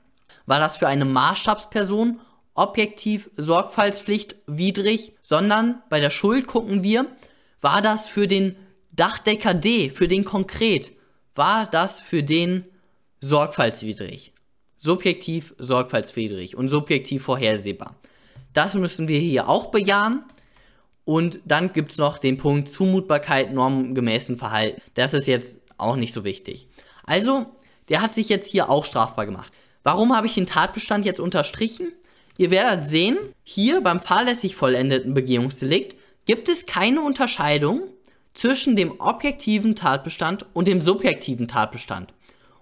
war 0.46 0.60
das 0.60 0.78
für 0.78 0.88
eine 0.88 1.06
Maßstabsperson 1.06 2.20
objektiv 2.54 3.30
sorgfaltspflichtwidrig, 3.38 5.14
sondern 5.22 5.82
bei 5.90 6.00
der 6.00 6.10
Schuld 6.10 6.48
gucken 6.48 6.84
wir, 6.84 7.06
war 7.62 7.82
das 7.82 8.08
für 8.08 8.28
den 8.28 8.56
Dachdecker 8.92 9.54
D, 9.54 9.90
für 9.90 10.08
den 10.08 10.26
konkret, 10.26 10.92
war 11.36 11.66
das 11.68 12.00
für 12.00 12.24
den 12.24 12.68
sorgfaltswidrig. 13.22 14.34
Subjektiv 14.76 15.56
sorgfaltswidrig 15.58 16.56
und 16.56 16.68
subjektiv 16.68 17.24
vorhersehbar. 17.24 17.96
Das 18.54 18.76
müssen 18.76 19.08
wir 19.08 19.20
hier 19.20 19.50
auch 19.50 19.68
bejahen. 19.68 20.24
Und 21.04 21.40
dann 21.46 21.74
gibt 21.74 21.92
es 21.92 21.98
noch 21.98 22.20
den 22.20 22.38
Punkt 22.38 22.68
Zumutbarkeit 22.68 23.54
normgemäßen 23.54 24.38
Verhalten. 24.38 24.82
Das 24.94 25.14
ist 25.14 25.28
jetzt 25.28 25.60
auch 25.78 25.96
nicht 25.96 26.14
so 26.14 26.24
wichtig. 26.24 26.67
Also, 27.08 27.48
der 27.90 28.02
hat 28.02 28.14
sich 28.14 28.30
jetzt 28.30 28.52
hier 28.52 28.70
auch 28.70 28.86
strafbar 28.86 29.26
gemacht. 29.26 29.52
Warum 29.82 30.16
habe 30.16 30.28
ich 30.28 30.36
den 30.36 30.46
Tatbestand 30.46 31.06
jetzt 31.06 31.20
unterstrichen? 31.20 31.94
Ihr 32.38 32.52
werdet 32.52 32.86
sehen, 32.86 33.18
hier 33.44 33.82
beim 33.82 34.00
fahrlässig 34.00 34.56
vollendeten 34.56 35.16
Begehungsdelikt 35.16 35.96
gibt 36.26 36.50
es 36.50 36.68
keine 36.68 37.02
Unterscheidung 37.02 37.82
zwischen 38.34 38.76
dem 38.76 39.00
objektiven 39.00 39.76
Tatbestand 39.76 40.46
und 40.54 40.68
dem 40.68 40.82
subjektiven 40.82 41.48
Tatbestand. 41.48 42.14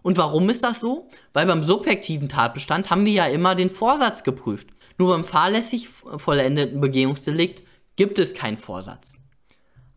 Und 0.03 0.17
warum 0.17 0.47
ist 0.49 0.63
das 0.63 0.79
so? 0.79 1.09
Weil 1.33 1.47
beim 1.47 1.63
subjektiven 1.63 2.29
Tatbestand 2.29 2.91
haben 2.91 3.05
wir 3.05 3.11
ja 3.11 3.25
immer 3.25 3.55
den 3.55 3.71
Vorsatz 3.71 4.23
geprüft. 4.23 4.67
Nur 4.99 5.09
beim 5.09 5.25
fahrlässig 5.25 5.89
vollendeten 5.89 6.79
Begehungsdelikt 6.79 7.63
gibt 7.95 8.19
es 8.19 8.35
keinen 8.35 8.57
Vorsatz. 8.57 9.17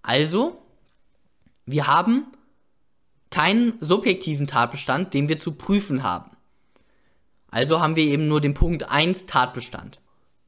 Also, 0.03 0.63
wir 1.67 1.87
haben 1.87 2.27
keinen 3.31 3.75
subjektiven 3.81 4.47
Tatbestand, 4.47 5.15
den 5.15 5.29
wir 5.29 5.39
zu 5.39 5.53
prüfen 5.53 6.03
haben. 6.03 6.31
Also 7.51 7.81
haben 7.81 7.97
wir 7.97 8.05
eben 8.05 8.27
nur 8.27 8.41
den 8.41 8.55
Punkt 8.55 8.91
1 8.91 9.27
Tatbestand. 9.27 10.01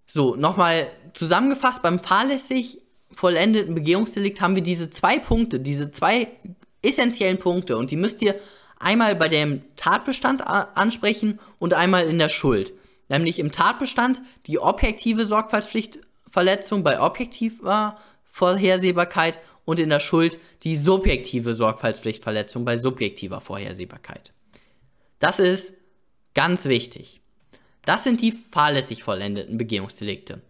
So, 0.07 0.35
nochmal 0.35 0.91
zusammengefasst, 1.15 1.83
beim 1.83 1.99
fahrlässig 1.99 2.81
vollendeten 3.13 3.75
Begehungsdelikt 3.75 4.41
haben 4.41 4.55
wir 4.55 4.63
diese 4.63 4.91
zwei 4.91 5.19
Punkte, 5.19 5.61
diese 5.61 5.91
zwei 5.91 6.29
essentiellen 6.83 7.39
Punkte 7.39 7.77
und 7.77 7.91
die 7.91 7.97
müsst 7.97 8.23
ihr 8.23 8.37
einmal 8.79 9.15
bei 9.15 9.29
dem 9.29 9.63
Tatbestand 9.77 10.47
ansprechen 10.47 11.39
und 11.59 11.75
einmal 11.75 12.09
in 12.09 12.19
der 12.19 12.29
Schuld. 12.29 12.73
Nämlich 13.09 13.39
im 13.39 13.53
Tatbestand 13.53 14.21
die 14.47 14.59
objektive 14.59 15.27
Sorgfaltspflichtverletzung 15.27 16.83
bei 16.83 17.01
objektiver 17.01 17.97
Vorhersehbarkeit 18.25 19.41
und 19.71 19.79
in 19.79 19.89
der 19.89 20.01
Schuld 20.01 20.41
die 20.65 20.75
subjektive 20.75 21.55
Sorgfaltspflichtverletzung 21.55 22.65
bei 22.65 22.77
subjektiver 22.77 23.41
Vorhersehbarkeit. 23.41 24.33
Das 25.21 25.39
ist 25.39 25.75
ganz 26.35 26.65
wichtig. 26.65 27.21
Das 27.85 28.03
sind 28.03 28.21
die 28.21 28.33
fahrlässig 28.33 29.05
vollendeten 29.05 29.59
Begehungsdelikte. 29.59 30.43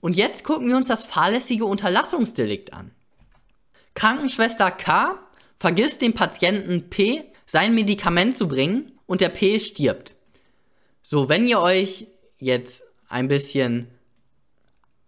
Und 0.00 0.16
jetzt 0.16 0.44
gucken 0.44 0.68
wir 0.68 0.76
uns 0.76 0.86
das 0.86 1.04
fahrlässige 1.04 1.64
Unterlassungsdelikt 1.64 2.72
an. 2.72 2.92
Krankenschwester 3.94 4.70
K 4.70 5.18
vergisst 5.58 6.00
dem 6.00 6.14
Patienten 6.14 6.88
P 6.88 7.24
sein 7.46 7.74
Medikament 7.74 8.36
zu 8.36 8.46
bringen 8.46 8.92
und 9.06 9.20
der 9.20 9.30
P 9.30 9.58
stirbt. 9.58 10.14
So, 11.02 11.28
wenn 11.28 11.48
ihr 11.48 11.58
euch 11.58 12.06
jetzt 12.38 12.84
ein 13.08 13.26
bisschen 13.26 13.88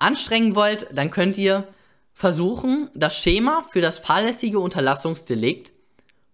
anstrengen 0.00 0.56
wollt, 0.56 0.88
dann 0.92 1.12
könnt 1.12 1.38
ihr 1.38 1.68
versuchen, 2.14 2.90
das 2.94 3.16
Schema 3.18 3.64
für 3.72 3.80
das 3.80 3.98
fahrlässige 3.98 4.60
Unterlassungsdelikt 4.60 5.72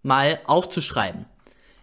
mal 0.03 0.39
aufzuschreiben. 0.45 1.25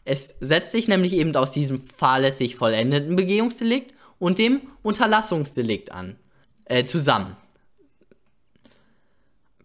Es 0.04 0.36
setzt 0.40 0.72
sich 0.72 0.88
nämlich 0.88 1.12
eben 1.12 1.36
aus 1.36 1.52
diesem 1.52 1.78
fahrlässig 1.78 2.56
vollendeten 2.56 3.16
Begehungsdelikt 3.16 3.92
und 4.18 4.38
dem 4.38 4.62
Unterlassungsdelikt 4.82 5.92
an 5.92 6.16
äh, 6.64 6.84
zusammen. 6.84 7.36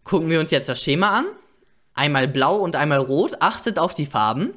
Gucken 0.03 0.29
wir 0.29 0.39
uns 0.39 0.51
jetzt 0.51 0.67
das 0.67 0.81
Schema 0.81 1.11
an. 1.11 1.25
Einmal 1.93 2.27
blau 2.27 2.57
und 2.57 2.75
einmal 2.75 2.99
rot. 2.99 3.37
Achtet 3.39 3.79
auf 3.79 3.93
die 3.93 4.05
Farben. 4.05 4.53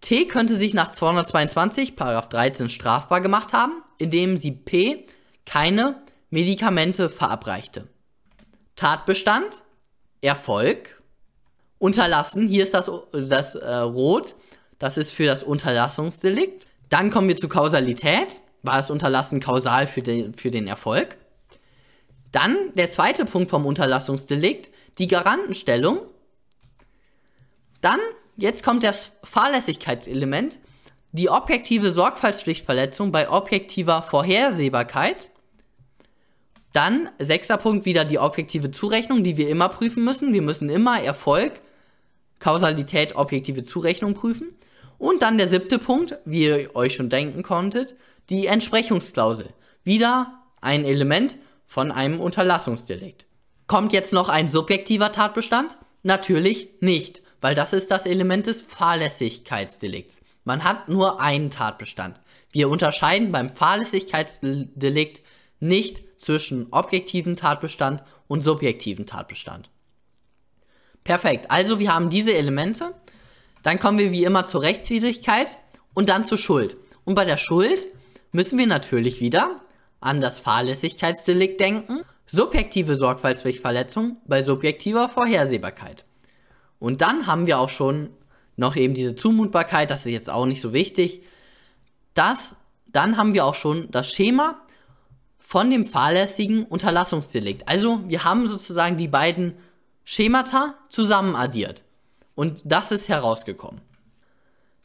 T 0.00 0.26
könnte 0.26 0.54
sich 0.54 0.74
nach 0.74 0.90
222, 0.90 1.96
Paragraph 1.96 2.28
13 2.28 2.68
strafbar 2.68 3.20
gemacht 3.20 3.52
haben, 3.52 3.80
indem 3.98 4.36
sie 4.36 4.50
P 4.52 5.06
keine 5.46 6.02
Medikamente 6.30 7.08
verabreichte. 7.10 7.88
Tatbestand, 8.80 9.60
Erfolg, 10.22 10.98
unterlassen, 11.78 12.48
hier 12.48 12.62
ist 12.62 12.72
das, 12.72 12.90
das 13.12 13.54
äh, 13.54 13.76
Rot, 13.76 14.36
das 14.78 14.96
ist 14.96 15.10
für 15.12 15.26
das 15.26 15.42
Unterlassungsdelikt. 15.42 16.66
Dann 16.88 17.10
kommen 17.10 17.28
wir 17.28 17.36
zu 17.36 17.46
Kausalität, 17.46 18.40
war 18.62 18.76
das 18.76 18.90
Unterlassen 18.90 19.38
kausal 19.38 19.86
für 19.86 20.00
den, 20.00 20.32
für 20.32 20.50
den 20.50 20.66
Erfolg. 20.66 21.18
Dann 22.32 22.56
der 22.72 22.88
zweite 22.88 23.26
Punkt 23.26 23.50
vom 23.50 23.66
Unterlassungsdelikt, 23.66 24.70
die 24.96 25.08
Garantenstellung. 25.08 26.00
Dann, 27.82 28.00
jetzt 28.38 28.64
kommt 28.64 28.82
das 28.82 29.12
Fahrlässigkeitselement, 29.24 30.58
die 31.12 31.28
objektive 31.28 31.92
Sorgfaltspflichtverletzung 31.92 33.12
bei 33.12 33.28
objektiver 33.28 34.00
Vorhersehbarkeit. 34.00 35.28
Dann, 36.72 37.10
sechster 37.18 37.56
Punkt, 37.56 37.84
wieder 37.84 38.04
die 38.04 38.18
objektive 38.18 38.70
Zurechnung, 38.70 39.22
die 39.22 39.36
wir 39.36 39.48
immer 39.48 39.68
prüfen 39.68 40.04
müssen. 40.04 40.32
Wir 40.32 40.42
müssen 40.42 40.68
immer 40.68 41.02
Erfolg, 41.02 41.60
Kausalität, 42.38 43.16
objektive 43.16 43.64
Zurechnung 43.64 44.14
prüfen. 44.14 44.48
Und 44.98 45.22
dann 45.22 45.38
der 45.38 45.48
siebte 45.48 45.78
Punkt, 45.78 46.18
wie 46.24 46.44
ihr 46.44 46.76
euch 46.76 46.94
schon 46.94 47.08
denken 47.08 47.42
konntet, 47.42 47.96
die 48.28 48.46
Entsprechungsklausel. 48.46 49.48
Wieder 49.82 50.42
ein 50.60 50.84
Element, 50.84 51.36
von 51.70 51.92
einem 51.92 52.20
Unterlassungsdelikt. 52.20 53.26
Kommt 53.68 53.92
jetzt 53.92 54.12
noch 54.12 54.28
ein 54.28 54.48
subjektiver 54.48 55.12
Tatbestand? 55.12 55.78
Natürlich 56.02 56.68
nicht, 56.80 57.22
weil 57.40 57.54
das 57.54 57.72
ist 57.72 57.92
das 57.92 58.06
Element 58.06 58.46
des 58.46 58.60
Fahrlässigkeitsdelikts. 58.60 60.20
Man 60.42 60.64
hat 60.64 60.88
nur 60.88 61.20
einen 61.20 61.48
Tatbestand. 61.48 62.20
Wir 62.50 62.68
unterscheiden 62.68 63.30
beim 63.30 63.50
Fahrlässigkeitsdelikt 63.50 65.22
nicht 65.60 66.02
zwischen 66.20 66.68
objektiven 66.70 67.34
Tatbestand 67.34 68.04
und 68.28 68.42
subjektiven 68.42 69.06
Tatbestand. 69.06 69.70
Perfekt. 71.02 71.50
Also 71.50 71.78
wir 71.78 71.92
haben 71.92 72.10
diese 72.10 72.34
Elemente. 72.34 72.94
Dann 73.62 73.80
kommen 73.80 73.98
wir 73.98 74.12
wie 74.12 74.24
immer 74.24 74.44
zur 74.44 74.62
Rechtswidrigkeit 74.62 75.58
und 75.94 76.08
dann 76.08 76.24
zur 76.24 76.38
Schuld. 76.38 76.76
Und 77.04 77.14
bei 77.14 77.24
der 77.24 77.38
Schuld 77.38 77.88
müssen 78.32 78.58
wir 78.58 78.66
natürlich 78.66 79.20
wieder 79.20 79.60
an 80.00 80.20
das 80.20 80.38
Fahrlässigkeitsdelikt 80.38 81.58
denken, 81.60 82.02
subjektive 82.26 82.94
Sorgfaltspflichtverletzung 82.94 84.18
bei 84.26 84.42
subjektiver 84.42 85.08
Vorhersehbarkeit. 85.08 86.04
Und 86.78 87.00
dann 87.00 87.26
haben 87.26 87.46
wir 87.46 87.58
auch 87.58 87.68
schon 87.68 88.10
noch 88.56 88.76
eben 88.76 88.94
diese 88.94 89.16
Zumutbarkeit, 89.16 89.90
das 89.90 90.06
ist 90.06 90.12
jetzt 90.12 90.30
auch 90.30 90.46
nicht 90.46 90.60
so 90.60 90.72
wichtig. 90.72 91.22
Das, 92.14 92.56
dann 92.86 93.16
haben 93.16 93.34
wir 93.34 93.46
auch 93.46 93.54
schon 93.54 93.90
das 93.90 94.10
Schema 94.10 94.60
von 95.50 95.68
dem 95.68 95.84
fahrlässigen 95.84 96.64
Unterlassungsdelikt. 96.64 97.68
Also 97.68 98.08
wir 98.08 98.22
haben 98.22 98.46
sozusagen 98.46 98.96
die 98.98 99.08
beiden 99.08 99.54
Schemata 100.04 100.76
zusammen 100.90 101.34
addiert. 101.34 101.82
Und 102.36 102.62
das 102.66 102.92
ist 102.92 103.08
herausgekommen. 103.08 103.80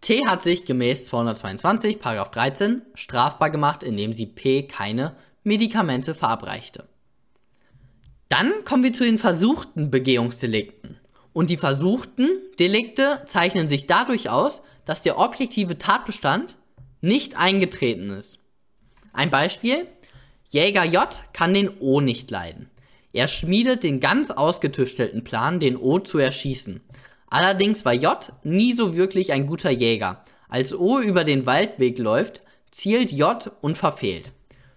T 0.02 0.26
hat 0.26 0.42
sich 0.42 0.66
gemäß 0.66 1.06
222, 1.06 2.00
Paragraph 2.00 2.32
13 2.32 2.82
strafbar 2.96 3.52
gemacht, 3.52 3.84
indem 3.84 4.12
sie 4.12 4.26
P 4.26 4.64
keine 4.64 5.16
Medikamente 5.44 6.16
verabreichte. 6.16 6.86
Dann 8.28 8.52
kommen 8.66 8.82
wir 8.82 8.94
zu 8.94 9.04
den 9.04 9.20
versuchten 9.20 9.92
Begehungsdelikten. 9.92 11.00
Und 11.32 11.52
die 11.52 11.58
versuchten 11.58 12.28
Delikte 12.58 13.22
zeichnen 13.28 13.68
sich 13.68 13.86
dadurch 13.86 14.32
aus, 14.32 14.64
dass 14.86 15.04
der 15.04 15.20
objektive 15.20 15.78
Tatbestand 15.78 16.58
nicht 17.02 17.38
eingetreten 17.38 18.10
ist. 18.10 18.40
Ein 19.16 19.30
Beispiel. 19.30 19.88
Jäger 20.50 20.86
J 20.86 21.08
kann 21.34 21.54
den 21.54 21.70
O 21.80 22.02
nicht 22.02 22.32
leiden. 22.32 22.70
Er 23.14 23.28
schmiedet 23.28 23.84
den 23.84 24.00
ganz 24.00 24.32
ausgetüftelten 24.32 25.24
Plan, 25.24 25.60
den 25.60 25.78
O 25.78 26.00
zu 26.00 26.18
erschießen. 26.18 26.82
Allerdings 27.28 27.86
war 27.86 27.94
J 27.94 28.32
nie 28.44 28.74
so 28.74 28.94
wirklich 28.94 29.32
ein 29.32 29.48
guter 29.48 29.72
Jäger. 29.72 30.24
Als 30.50 30.74
O 30.74 31.00
über 31.00 31.24
den 31.24 31.46
Waldweg 31.46 31.98
läuft, 31.98 32.42
zielt 32.72 33.12
J 33.12 33.52
und 33.62 33.78
verfehlt. 33.78 34.32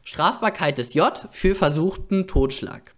Strafbarkeit 0.04 0.78
des 0.78 0.94
J 0.94 1.28
für 1.30 1.54
versuchten 1.54 2.26
Totschlag. 2.26 2.94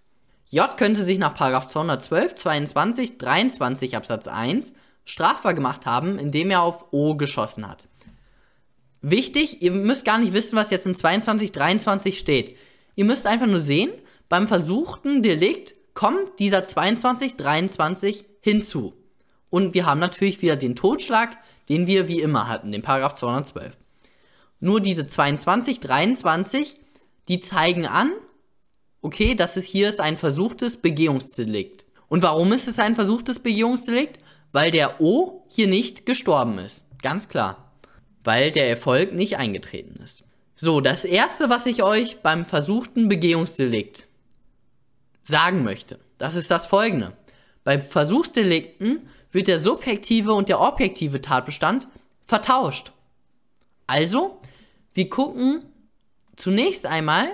J 0.49 0.77
könnte 0.77 1.05
sich 1.05 1.19
nach 1.19 1.35
212, 1.35 2.35
22, 2.35 3.19
23 3.19 3.97
Absatz 3.97 4.29
1 4.29 4.75
strafbar 5.05 5.55
gemacht 5.55 5.87
haben, 5.87 6.19
indem 6.19 6.51
er 6.51 6.63
auf 6.63 6.93
O 6.93 7.17
geschossen 7.17 7.69
hat. 7.69 7.89
Wichtig, 9.03 9.63
ihr 9.63 9.73
müsst 9.73 10.05
gar 10.05 10.19
nicht 10.19 10.33
wissen, 10.33 10.57
was 10.57 10.71
jetzt 10.71 10.87
in 10.87 10.95
22, 10.95 11.53
23 11.53 12.19
steht. 12.19 12.57
Ihr 12.97 13.05
müsst 13.05 13.27
einfach 13.27 13.47
nur 13.47 13.59
sehen, 13.59 13.91
beim 14.29 14.47
versuchten 14.47 15.23
Delikt 15.23 15.75
kommt 15.95 16.39
dieser 16.39 16.65
22, 16.65 17.37
23 17.37 18.23
hinzu. 18.41 18.95
Und 19.49 19.75
wir 19.75 19.87
haben 19.87 20.01
natürlich 20.01 20.43
wieder 20.43 20.57
den 20.57 20.77
Totschlag, 20.77 21.37
den 21.69 21.87
wir 21.87 22.09
wie 22.09 22.21
immer 22.21 22.49
hatten, 22.49 22.73
den 22.73 22.83
Paragraph 22.83 23.15
212. 23.15 23.77
Nur 24.61 24.81
diese 24.81 25.07
22, 25.07 25.81
23, 25.81 26.77
die 27.29 27.41
zeigen 27.41 27.87
an, 27.87 28.13
okay, 29.03 29.35
das 29.35 29.57
ist 29.57 29.67
hier 29.67 29.89
ist 29.89 30.01
ein 30.01 30.17
versuchtes 30.17 30.77
Begehungsdelikt. 30.77 31.87
Und 32.09 32.23
warum 32.23 32.53
ist 32.53 32.69
es 32.69 32.79
ein 32.79 32.95
versuchtes 32.95 33.39
Begehungsdelikt? 33.39 34.19
Weil 34.53 34.71
der 34.71 35.01
O 35.01 35.45
hier 35.49 35.69
nicht 35.69 36.07
gestorben 36.07 36.59
ist. 36.59 36.85
Ganz 37.03 37.29
klar. 37.29 37.60
Weil 38.25 38.53
der 38.53 38.69
Erfolg 38.69 39.13
nicht 39.13 39.37
eingetreten 39.39 40.01
ist. 40.03 40.25
So, 40.57 40.81
das 40.81 41.05
erste, 41.05 41.49
was 41.49 41.65
ich 41.67 41.83
euch 41.83 42.21
beim 42.21 42.45
versuchten 42.45 43.09
Begehungsdelikt 43.09 44.07
sagen 45.23 45.65
möchte, 45.65 45.99
das 46.19 46.35
ist 46.35 46.51
das 46.51 46.67
folgende. 46.67 47.17
Bei 47.65 47.79
Versuchsdelikten 47.79 49.09
wird 49.33 49.49
der 49.49 49.59
subjektive 49.59 50.35
und 50.35 50.49
der 50.49 50.61
objektive 50.61 51.21
Tatbestand 51.21 51.89
vertauscht. 52.23 52.93
Also, 53.87 54.41
wir 54.93 55.09
gucken 55.09 55.65
zunächst 56.37 56.87
einmal 56.87 57.29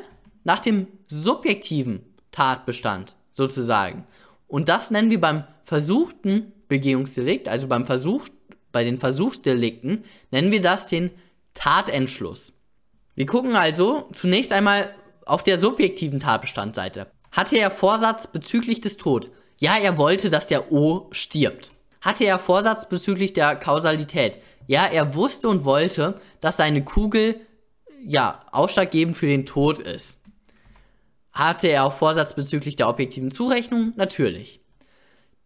nach 0.45 0.61
dem 0.61 0.87
subjektiven 1.07 2.05
Tatbestand 2.31 3.17
sozusagen. 3.33 4.07
Und 4.47 4.69
das 4.69 4.91
nennen 4.91 5.11
wir 5.11 5.21
beim 5.21 5.45
versuchten 5.65 6.53
Begehungsdelikt, 6.69 7.49
also 7.49 7.67
beim 7.67 7.87
Versuch, 7.87 8.29
bei 8.77 8.85
den 8.85 8.99
Versuchsdelikten, 8.99 10.05
nennen 10.31 10.51
wir 10.51 10.61
das 10.61 10.87
den 10.87 11.11
Tatentschluss. 11.55 12.53
Wir 13.15 13.25
gucken 13.25 13.57
also 13.57 14.11
zunächst 14.13 14.53
einmal 14.53 14.95
auf 15.25 15.43
der 15.43 15.57
subjektiven 15.57 16.21
Tatbestandseite. 16.21 17.07
Hatte 17.33 17.57
er 17.57 17.71
Vorsatz 17.71 18.27
bezüglich 18.27 18.83
des 18.83 18.99
Todes? 18.99 19.31
Ja, 19.59 19.79
er 19.79 19.97
wollte, 19.97 20.29
dass 20.29 20.49
der 20.49 20.71
O 20.71 21.09
stirbt. 21.11 21.71
Hatte 22.03 22.25
er 22.25 22.39
Vorsatz 22.39 22.87
bezüglich 22.87 23.33
der 23.33 23.57
Kausalität? 23.57 24.45
Ja, 24.67 24.85
er 24.85 25.15
wusste 25.15 25.49
und 25.49 25.65
wollte, 25.65 26.21
dass 26.43 26.59
seine 26.59 26.85
Kugel 26.85 27.41
ja 28.05 28.45
ausschlaggebend 28.53 29.17
für 29.17 29.27
den 29.27 29.47
Tod 29.47 29.81
ist. 29.81 30.21
Hatte 31.33 31.69
er 31.69 31.85
auch 31.85 31.95
Vorsatz 31.95 32.35
bezüglich 32.35 32.77
der 32.77 32.91
objektiven 32.91 33.31
Zurechnung? 33.31 33.95
Natürlich. 33.97 34.61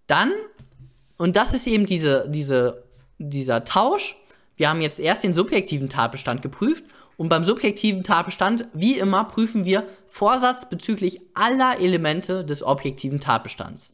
Dann, 0.09 0.33
und 1.17 1.37
das 1.37 1.55
ist 1.55 1.69
eben 1.69 1.87
diese, 1.87 2.29
diese, 2.29 2.90
dieser 3.21 3.65
Tausch, 3.65 4.17
wir 4.57 4.69
haben 4.69 4.81
jetzt 4.81 4.99
erst 4.99 5.25
den 5.25 5.33
subjektiven 5.33 5.89
Tatbestand 5.89 6.43
geprüft 6.43 6.85
und 7.17 7.29
beim 7.29 7.45
subjektiven 7.45 8.03
Tatbestand, 8.03 8.67
wie 8.73 8.99
immer, 8.99 9.25
prüfen 9.25 9.65
wir 9.65 9.87
Vorsatz 10.09 10.69
bezüglich 10.69 11.21
aller 11.35 11.79
Elemente 11.79 12.45
des 12.45 12.63
objektiven 12.63 13.21
Tatbestands. 13.21 13.93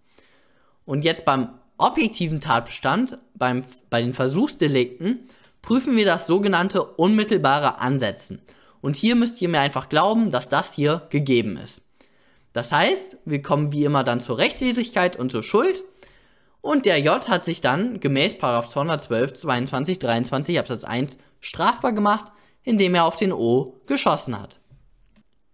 Und 0.85 1.05
jetzt 1.05 1.25
beim 1.25 1.51
objektiven 1.77 2.41
Tatbestand, 2.41 3.19
beim, 3.35 3.65
bei 3.91 4.01
den 4.01 4.15
Versuchsdelikten, 4.15 5.29
prüfen 5.61 5.97
wir 5.97 6.05
das 6.05 6.27
sogenannte 6.27 6.85
unmittelbare 6.85 7.81
Ansetzen. 7.81 8.41
Und 8.81 8.95
hier 8.95 9.17
müsst 9.17 9.43
ihr 9.43 9.49
mir 9.49 9.61
einfach 9.61 9.89
glauben, 9.89 10.31
dass 10.31 10.49
das 10.49 10.75
hier 10.75 11.03
gegeben 11.11 11.57
ist. 11.57 11.83
Das 12.53 12.73
heißt, 12.73 13.19
wir 13.25 13.43
kommen 13.43 13.73
wie 13.73 13.85
immer 13.85 14.05
dann 14.05 14.21
zur 14.21 14.39
Rechtswidrigkeit 14.39 15.17
und 15.17 15.33
zur 15.33 15.43
Schuld. 15.43 15.83
Und 16.61 16.85
der 16.85 17.01
J 17.01 17.29
hat 17.29 17.45
sich 17.45 17.61
dann 17.61 18.01
gemäß 18.01 18.39
212, 18.39 19.35
22, 19.35 19.99
23 19.99 20.59
Absatz 20.59 20.85
1 20.85 21.19
strafbar 21.41 21.93
gemacht, 21.93 22.33
indem 22.63 22.95
er 22.95 23.05
auf 23.05 23.17
den 23.17 23.33
O 23.33 23.77
geschossen 23.87 24.41
hat. 24.41 24.59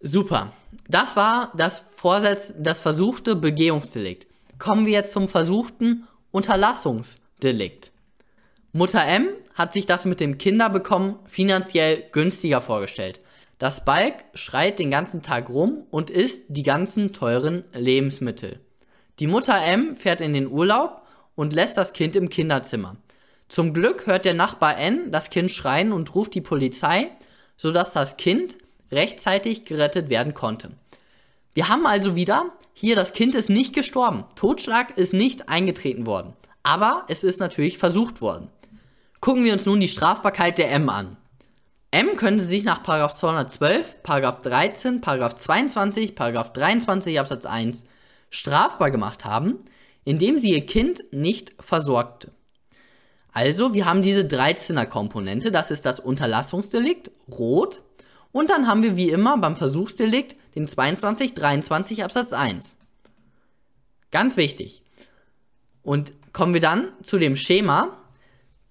Super. 0.01 0.53
Das 0.89 1.17
war 1.17 1.53
das 1.57 1.85
Vorsatz, 1.95 2.55
das 2.59 2.81
versuchte 2.81 3.37
Begehungsdelikt. 3.37 4.27
Kommen 4.59 4.87
wir 4.87 4.93
jetzt 4.93 5.13
zum 5.13 5.29
versuchten 5.29 6.09
Unterlassungsdelikt. 6.31 7.93
Mutter 8.73 9.05
M 9.07 9.29
hat 9.55 9.73
sich 9.73 9.87
das 9.87 10.07
mit 10.07 10.19
dem 10.19 10.39
Kinderbekommen 10.39 11.17
finanziell 11.27 12.05
günstiger 12.11 12.63
vorgestellt. 12.63 13.21
Das 13.59 13.85
Balk 13.85 14.25
schreit 14.35 14.79
den 14.79 14.91
ganzen 14.91 15.23
Tag 15.23 15.51
rum 15.51 15.87
und 15.91 16.11
isst 16.11 16.45
die 16.49 16.63
ganzen 16.63 17.13
teuren 17.13 17.65
Lebensmittel. 17.73 18.61
Die 19.19 19.27
Mutter 19.27 19.63
M 19.63 19.97
fährt 19.97 20.21
in 20.21 20.35
den 20.35 20.49
Urlaub 20.49 21.03
und 21.35 21.53
lässt 21.53 21.77
das 21.77 21.93
Kind 21.93 22.17
im 22.17 22.29
Kinderzimmer. 22.29 22.97
Zum 23.49 23.75
Glück 23.75 24.07
hört 24.07 24.25
der 24.25 24.35
Nachbar 24.35 24.79
N 24.79 25.13
das 25.13 25.29
Kind 25.31 25.51
schreien 25.51 25.93
und 25.93 26.15
ruft 26.15 26.35
die 26.35 26.41
Polizei, 26.41 27.11
sodass 27.57 27.93
das 27.93 28.17
Kind 28.17 28.57
rechtzeitig 28.91 29.65
gerettet 29.65 30.09
werden 30.09 30.35
konnte. 30.35 30.71
Wir 31.55 31.69
haben 31.69 31.87
also 31.87 32.17
wieder, 32.17 32.47
hier 32.73 32.97
das 32.97 33.13
Kind 33.13 33.35
ist 33.35 33.51
nicht 33.51 33.75
gestorben, 33.75 34.25
Totschlag 34.37 34.97
ist 34.97 35.13
nicht 35.13 35.51
eingetreten 35.51 36.07
worden, 36.07 36.33
aber 36.63 37.05
es 37.09 37.25
ist 37.25 37.41
natürlich 37.41 37.77
versucht 37.77 38.23
worden. 38.23 38.49
Gucken 39.21 39.45
wir 39.45 39.53
uns 39.53 39.67
nun 39.67 39.81
die 39.81 39.89
Strafbarkeit 39.89 40.57
der 40.57 40.71
M 40.73 40.89
an. 40.89 41.19
M 41.91 42.17
könnte 42.17 42.43
sich 42.43 42.65
nach 42.65 42.83
212, 42.83 44.03
13, 44.03 45.03
22, 45.03 46.15
23 46.15 47.21
Absatz 47.21 47.45
1 47.45 47.85
strafbar 48.33 48.91
gemacht 48.91 49.25
haben, 49.25 49.59
indem 50.05 50.39
sie 50.39 50.51
ihr 50.51 50.67
Kind 50.67 51.05
nicht 51.13 51.53
versorgte. 51.61 52.33
Also, 53.33 53.73
wir 53.73 53.87
haben 53.87 54.03
diese 54.03 54.23
13er 54.23 54.87
Komponente, 54.87 55.53
das 55.53 55.71
ist 55.71 55.85
das 55.87 56.01
Unterlassungsdelikt, 56.01 57.13
rot, 57.31 57.83
und 58.33 58.49
dann 58.51 58.67
haben 58.67 58.83
wir 58.83 58.97
wie 58.97 59.11
immer 59.11 59.37
beim 59.37 59.57
Versuchsdelikt 59.57 60.37
den 60.55 60.67
22, 60.67 61.35
23 61.35 62.03
Absatz 62.03 62.33
1. 62.33 62.77
Ganz 64.11 64.37
wichtig. 64.37 64.83
Und 65.83 66.15
kommen 66.33 66.55
wir 66.55 66.61
dann 66.61 66.93
zu 67.03 67.19
dem 67.19 67.37
Schema, 67.37 67.99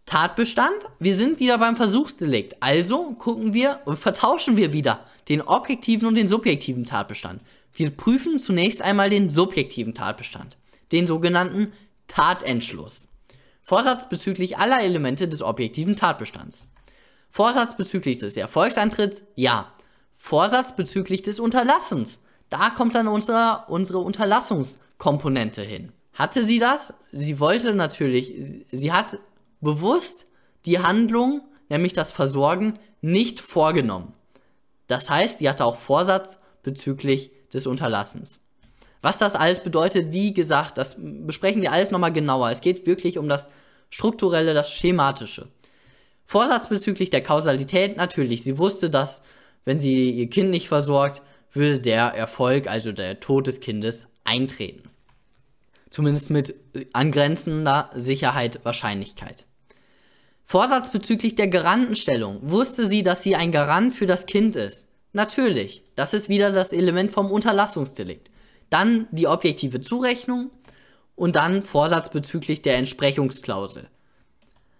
Tatbestand, 0.08 0.74
wir 1.00 1.15
sind 1.15 1.39
wieder 1.39 1.60
beim 1.60 1.76
Versuchsdelikt. 1.76 2.62
Also 2.62 3.12
gucken 3.13 3.54
wir 3.54 3.82
und 3.86 3.97
vertauschen 3.97 4.58
wir 4.58 4.74
wieder 4.74 5.06
den 5.30 5.41
objektiven 5.41 6.08
und 6.08 6.15
den 6.15 6.28
subjektiven 6.28 6.86
Tatbestand. 6.86 7.41
Wir 7.74 7.90
prüfen 7.90 8.40
zunächst 8.40 8.82
einmal 8.82 9.10
den 9.10 9.30
subjektiven 9.30 9.94
Tatbestand, 9.94 10.58
den 10.92 11.06
sogenannten 11.06 11.72
Tatentschluss. 12.08 13.08
Vorsatz 13.62 14.10
bezüglich 14.10 14.58
aller 14.58 14.82
Elemente 14.82 15.28
des 15.28 15.42
objektiven 15.42 15.96
Tatbestands. 15.96 16.68
Vorsatz 17.30 17.78
bezüglich 17.78 18.20
des 18.20 18.36
Erfolgsantritts, 18.36 19.24
ja. 19.36 19.72
Vorsatz 20.16 20.76
bezüglich 20.76 21.22
des 21.22 21.40
Unterlassens, 21.40 22.20
da 22.52 22.70
kommt 22.70 22.96
dann 22.96 23.08
unsere, 23.08 23.64
unsere 23.70 24.00
Unterlassungskomponente 24.00 25.62
hin. 25.62 25.94
Hatte 26.14 26.46
sie 26.46 26.60
das? 26.60 26.94
Sie 27.14 27.40
wollte 27.40 27.74
natürlich, 27.74 28.66
sie 28.72 28.92
hat 28.92 29.20
bewusst 29.62 30.26
die 30.66 30.80
Handlung, 30.80 31.42
nämlich 31.70 31.94
das 31.94 32.12
Versorgen, 32.12 32.78
nicht 33.00 33.40
vorgenommen. 33.40 34.14
Das 34.88 35.10
heißt, 35.10 35.40
sie 35.40 35.50
hatte 35.50 35.64
auch 35.64 35.78
Vorsatz 35.78 36.40
bezüglich 36.62 37.32
des 37.54 37.68
Unterlassens. 37.68 38.40
Was 39.02 39.18
das 39.18 39.36
alles 39.36 39.62
bedeutet, 39.62 40.12
wie 40.12 40.34
gesagt, 40.34 40.78
das 40.78 40.96
besprechen 41.00 41.62
wir 41.62 41.72
alles 41.72 41.92
nochmal 41.92 42.14
genauer. 42.14 42.52
Es 42.52 42.62
geht 42.62 42.86
wirklich 42.86 43.18
um 43.18 43.28
das 43.28 43.48
Strukturelle, 43.90 44.54
das 44.54 44.72
Schematische. 44.72 45.48
Vorsatz 46.26 46.70
bezüglich 46.70 47.10
der 47.10 47.24
Kausalität, 47.24 47.98
natürlich. 47.98 48.44
Sie 48.44 48.58
wusste, 48.58 48.90
dass, 48.90 49.22
wenn 49.66 49.80
sie 49.80 50.12
ihr 50.12 50.30
Kind 50.30 50.52
nicht 50.52 50.68
versorgt, 50.68 51.22
würde 51.52 51.80
der 51.80 52.06
Erfolg, 52.06 52.68
also 52.68 52.92
der 52.92 53.20
Tod 53.20 53.48
des 53.48 53.60
Kindes, 53.60 54.06
eintreten. 54.24 54.84
Zumindest 55.90 56.30
mit 56.30 56.56
angrenzender 56.94 57.90
Sicherheit, 57.94 58.64
Wahrscheinlichkeit. 58.64 59.46
Vorsatz 60.46 60.92
bezüglich 60.92 61.36
der 61.36 61.48
Garantenstellung. 61.48 62.40
Wusste 62.44 62.86
sie, 62.86 63.04
dass 63.04 63.24
sie 63.24 63.36
ein 63.36 63.52
Garant 63.52 63.94
für 63.94 64.06
das 64.06 64.26
Kind 64.26 64.56
ist? 64.56 64.88
Natürlich. 65.13 65.84
Das 65.95 66.13
ist 66.13 66.30
wieder 66.30 66.52
das 66.52 66.71
Element 66.71 67.12
vom 67.12 67.32
Unterlassungsdelikt. 67.32 68.30
Dann 68.69 69.08
die 69.12 69.28
objektive 69.28 69.82
Zurechnung 69.82 70.52
und 71.15 71.36
dann 71.36 71.63
Vorsatz 71.63 72.10
bezüglich 72.10 72.62
der 72.62 72.78
Entsprechungsklausel. 72.78 73.89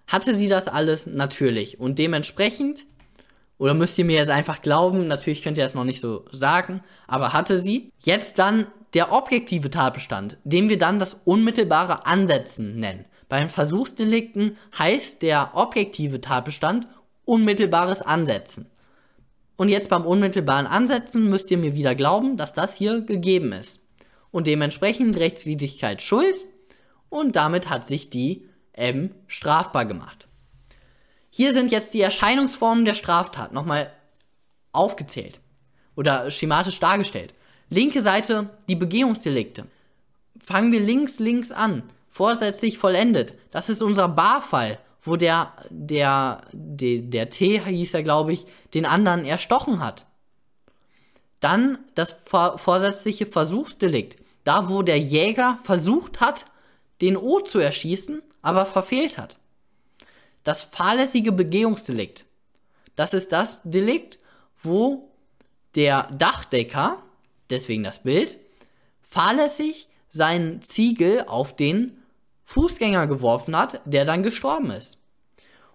Hatte 0.07 0.33
sie 0.33 0.49
das 0.49 0.67
alles? 0.67 1.05
Natürlich. 1.05 1.79
Und 1.79 1.99
dementsprechend, 1.99 2.85
oder 3.57 3.73
müsst 3.73 3.97
ihr 3.99 4.05
mir 4.05 4.17
jetzt 4.17 4.29
einfach 4.29 4.61
glauben, 4.61 5.07
natürlich 5.07 5.43
könnt 5.43 5.57
ihr 5.57 5.63
das 5.63 5.75
noch 5.75 5.83
nicht 5.83 6.01
so 6.01 6.25
sagen, 6.31 6.81
aber 7.07 7.33
hatte 7.33 7.59
sie 7.59 7.91
jetzt 7.99 8.39
dann 8.39 8.67
der 8.93 9.11
objektive 9.11 9.69
Tatbestand, 9.69 10.37
den 10.43 10.67
wir 10.67 10.77
dann 10.77 10.99
das 10.99 11.17
unmittelbare 11.25 12.05
Ansetzen 12.05 12.79
nennen. 12.79 13.05
Beim 13.29 13.49
Versuchsdelikten 13.49 14.57
heißt 14.77 15.21
der 15.21 15.51
objektive 15.53 16.19
Tatbestand 16.19 16.87
unmittelbares 17.23 18.01
Ansetzen. 18.01 18.70
Und 19.55 19.69
jetzt 19.69 19.89
beim 19.89 20.05
unmittelbaren 20.05 20.67
Ansetzen 20.67 21.29
müsst 21.29 21.51
ihr 21.51 21.57
mir 21.57 21.75
wieder 21.75 21.95
glauben, 21.95 22.37
dass 22.37 22.53
das 22.53 22.77
hier 22.77 23.01
gegeben 23.01 23.51
ist. 23.51 23.79
Und 24.31 24.47
dementsprechend 24.47 25.17
Rechtswidrigkeit 25.17 26.01
Schuld 26.01 26.35
und 27.09 27.35
damit 27.35 27.69
hat 27.69 27.85
sich 27.87 28.09
die 28.09 28.47
M 28.73 29.13
strafbar 29.27 29.85
gemacht. 29.85 30.27
Hier 31.29 31.53
sind 31.53 31.71
jetzt 31.71 31.93
die 31.93 32.01
Erscheinungsformen 32.01 32.85
der 32.85 32.93
Straftat 32.93 33.53
nochmal 33.53 33.91
aufgezählt 34.71 35.39
oder 35.95 36.31
schematisch 36.31 36.79
dargestellt. 36.79 37.33
Linke 37.69 38.01
Seite 38.01 38.49
die 38.67 38.75
Begehungsdelikte. 38.75 39.65
Fangen 40.43 40.71
wir 40.71 40.79
links, 40.79 41.19
links 41.19 41.51
an. 41.51 41.83
Vorsätzlich 42.09 42.77
vollendet. 42.77 43.37
Das 43.51 43.69
ist 43.69 43.81
unser 43.81 44.09
Barfall, 44.09 44.77
wo 45.03 45.15
der, 45.15 45.53
der, 45.69 46.41
der, 46.51 47.01
der 47.01 47.29
T 47.29 47.59
hieß 47.59 47.93
er, 47.93 48.03
glaube 48.03 48.33
ich, 48.33 48.45
den 48.73 48.85
anderen 48.85 49.25
erstochen 49.25 49.83
hat. 49.83 50.05
Dann 51.39 51.79
das 51.95 52.15
vor, 52.25 52.57
vorsätzliche 52.57 53.25
Versuchsdelikt. 53.25 54.17
Da, 54.43 54.69
wo 54.69 54.81
der 54.81 54.99
Jäger 54.99 55.59
versucht 55.63 56.19
hat, 56.19 56.45
den 57.01 57.17
O 57.17 57.39
zu 57.39 57.59
erschießen, 57.59 58.21
aber 58.41 58.65
verfehlt 58.65 59.17
hat. 59.17 59.37
Das 60.43 60.63
fahrlässige 60.63 61.31
Begehungsdelikt. 61.31 62.25
Das 62.95 63.13
ist 63.13 63.31
das 63.31 63.59
Delikt, 63.63 64.17
wo 64.61 65.11
der 65.75 66.09
Dachdecker 66.11 67.01
deswegen 67.51 67.83
das 67.83 68.01
Bild, 68.01 68.39
fahrlässig 69.01 69.87
seinen 70.09 70.61
Ziegel 70.61 71.25
auf 71.27 71.55
den 71.55 72.00
Fußgänger 72.51 73.07
geworfen 73.07 73.57
hat, 73.57 73.81
der 73.85 74.03
dann 74.03 74.23
gestorben 74.23 74.71
ist. 74.71 74.97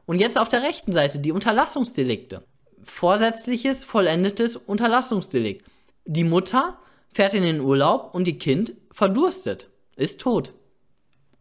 Und 0.04 0.20
jetzt 0.20 0.38
auf 0.38 0.50
der 0.50 0.62
rechten 0.62 0.92
Seite 0.92 1.20
die 1.20 1.32
Unterlassungsdelikte. 1.32 2.42
Vorsätzliches, 2.84 3.86
vollendetes 3.86 4.56
Unterlassungsdelikt. 4.56 5.64
Die 6.04 6.22
Mutter 6.22 6.78
fährt 7.10 7.32
in 7.32 7.44
den 7.44 7.62
Urlaub 7.62 8.14
und 8.14 8.24
die 8.24 8.36
Kind 8.36 8.74
verdurstet, 8.92 9.70
ist 9.96 10.20
tot. 10.20 10.52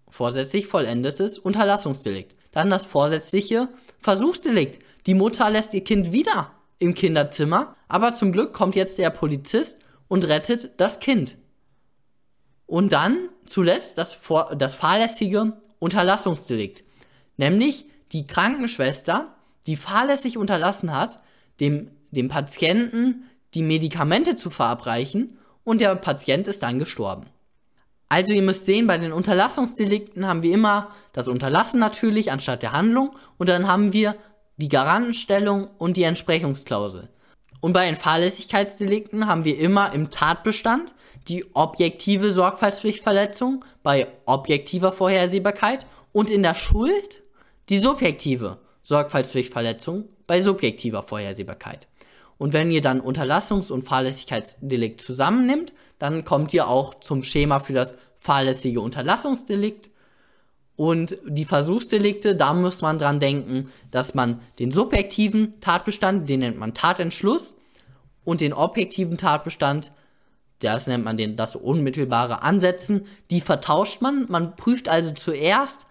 Vorsätzlich 0.09 0.67
vollendetes 0.67 1.37
Unterlassungsdelikt. 1.37 2.33
Dann 2.53 2.69
das 2.69 2.85
vorsätzliche 2.85 3.67
Versuchsdelikt. 3.99 4.81
Die 5.05 5.15
Mutter 5.15 5.49
lässt 5.49 5.73
ihr 5.73 5.83
Kind 5.83 6.13
wieder 6.13 6.53
im 6.79 6.93
Kinderzimmer, 6.93 7.75
aber 7.89 8.13
zum 8.13 8.31
Glück 8.31 8.53
kommt 8.53 8.75
jetzt 8.77 8.97
der 8.97 9.09
Polizist 9.09 9.79
und 10.07 10.23
rettet 10.23 10.71
das 10.77 11.01
Kind. 11.01 11.35
Und 12.67 12.93
dann 12.93 13.29
zuletzt 13.45 13.97
das, 13.97 14.13
vor, 14.13 14.55
das 14.55 14.75
fahrlässige 14.75 15.53
Unterlassungsdelikt. 15.79 16.83
Nämlich 17.37 17.85
die 18.11 18.27
Krankenschwester, 18.27 19.35
die 19.67 19.75
fahrlässig 19.75 20.37
unterlassen 20.37 20.95
hat, 20.95 21.19
dem, 21.59 21.91
dem 22.11 22.27
Patienten 22.27 23.25
die 23.53 23.63
Medikamente 23.63 24.35
zu 24.35 24.49
verabreichen 24.49 25.37
und 25.63 25.81
der 25.81 25.95
Patient 25.95 26.47
ist 26.47 26.63
dann 26.63 26.79
gestorben. 26.79 27.27
Also 28.07 28.31
ihr 28.31 28.43
müsst 28.43 28.65
sehen, 28.65 28.85
bei 28.87 28.97
den 28.97 29.11
Unterlassungsdelikten 29.11 30.27
haben 30.27 30.43
wir 30.43 30.53
immer 30.53 30.91
das 31.11 31.27
Unterlassen 31.27 31.79
natürlich 31.79 32.31
anstatt 32.31 32.61
der 32.61 32.71
Handlung 32.71 33.15
und 33.37 33.49
dann 33.49 33.67
haben 33.67 33.93
wir 33.93 34.15
die 34.57 34.69
Garantenstellung 34.69 35.67
und 35.77 35.97
die 35.97 36.03
Entsprechungsklausel. 36.03 37.09
Und 37.65 37.73
bei 37.73 37.87
den 37.87 37.95
Fahrlässigkeitsdelikten 37.95 39.25
haben 39.25 39.43
wir 39.43 39.57
immer 39.57 39.91
im 39.91 40.11
Tatbestand 40.11 40.93
die 41.27 41.55
objektive 41.55 42.29
Sorgfaltspflichtverletzung 42.29 43.65
bei 43.81 44.05
objektiver 44.27 44.93
Vorhersehbarkeit 44.93 45.87
und 46.11 46.29
in 46.29 46.43
der 46.43 46.53
Schuld 46.53 47.23
die 47.69 47.79
subjektive 47.79 48.59
Sorgfaltspflichtverletzung 48.83 50.07
bei 50.27 50.41
subjektiver 50.41 51.01
Vorhersehbarkeit. 51.01 51.87
Und 52.37 52.53
wenn 52.53 52.69
ihr 52.69 52.81
dann 52.81 53.01
Unterlassungs- 53.01 53.71
und 53.71 53.81
Fahrlässigkeitsdelikt 53.81 55.01
zusammennimmt, 55.01 55.73
dann 55.97 56.23
kommt 56.23 56.53
ihr 56.53 56.67
auch 56.67 56.99
zum 56.99 57.23
Schema 57.23 57.61
für 57.61 57.73
das 57.73 57.95
fahrlässige 58.15 58.79
Unterlassungsdelikt 58.79 59.89
und 60.75 61.17
die 61.25 61.45
Versuchsdelikte, 61.45 62.35
da 62.35 62.53
muss 62.53 62.81
man 62.81 62.97
dran 62.97 63.19
denken, 63.19 63.69
dass 63.91 64.13
man 64.13 64.41
den 64.59 64.71
subjektiven 64.71 65.59
Tatbestand, 65.61 66.27
den 66.27 66.41
nennt 66.41 66.57
man 66.57 66.73
Tatentschluss, 66.73 67.55
und 68.25 68.41
den 68.41 68.53
objektiven 68.53 69.17
Tatbestand, 69.17 69.91
das 70.59 70.87
nennt 70.87 71.05
man 71.05 71.15
den, 71.15 71.35
das 71.35 71.55
unmittelbare 71.55 72.41
Ansetzen, 72.41 73.05
die 73.29 73.39
vertauscht 73.39 74.01
man. 74.01 74.25
Man 74.29 74.55
prüft 74.55 74.89
also 74.89 75.11
zuerst 75.11 75.85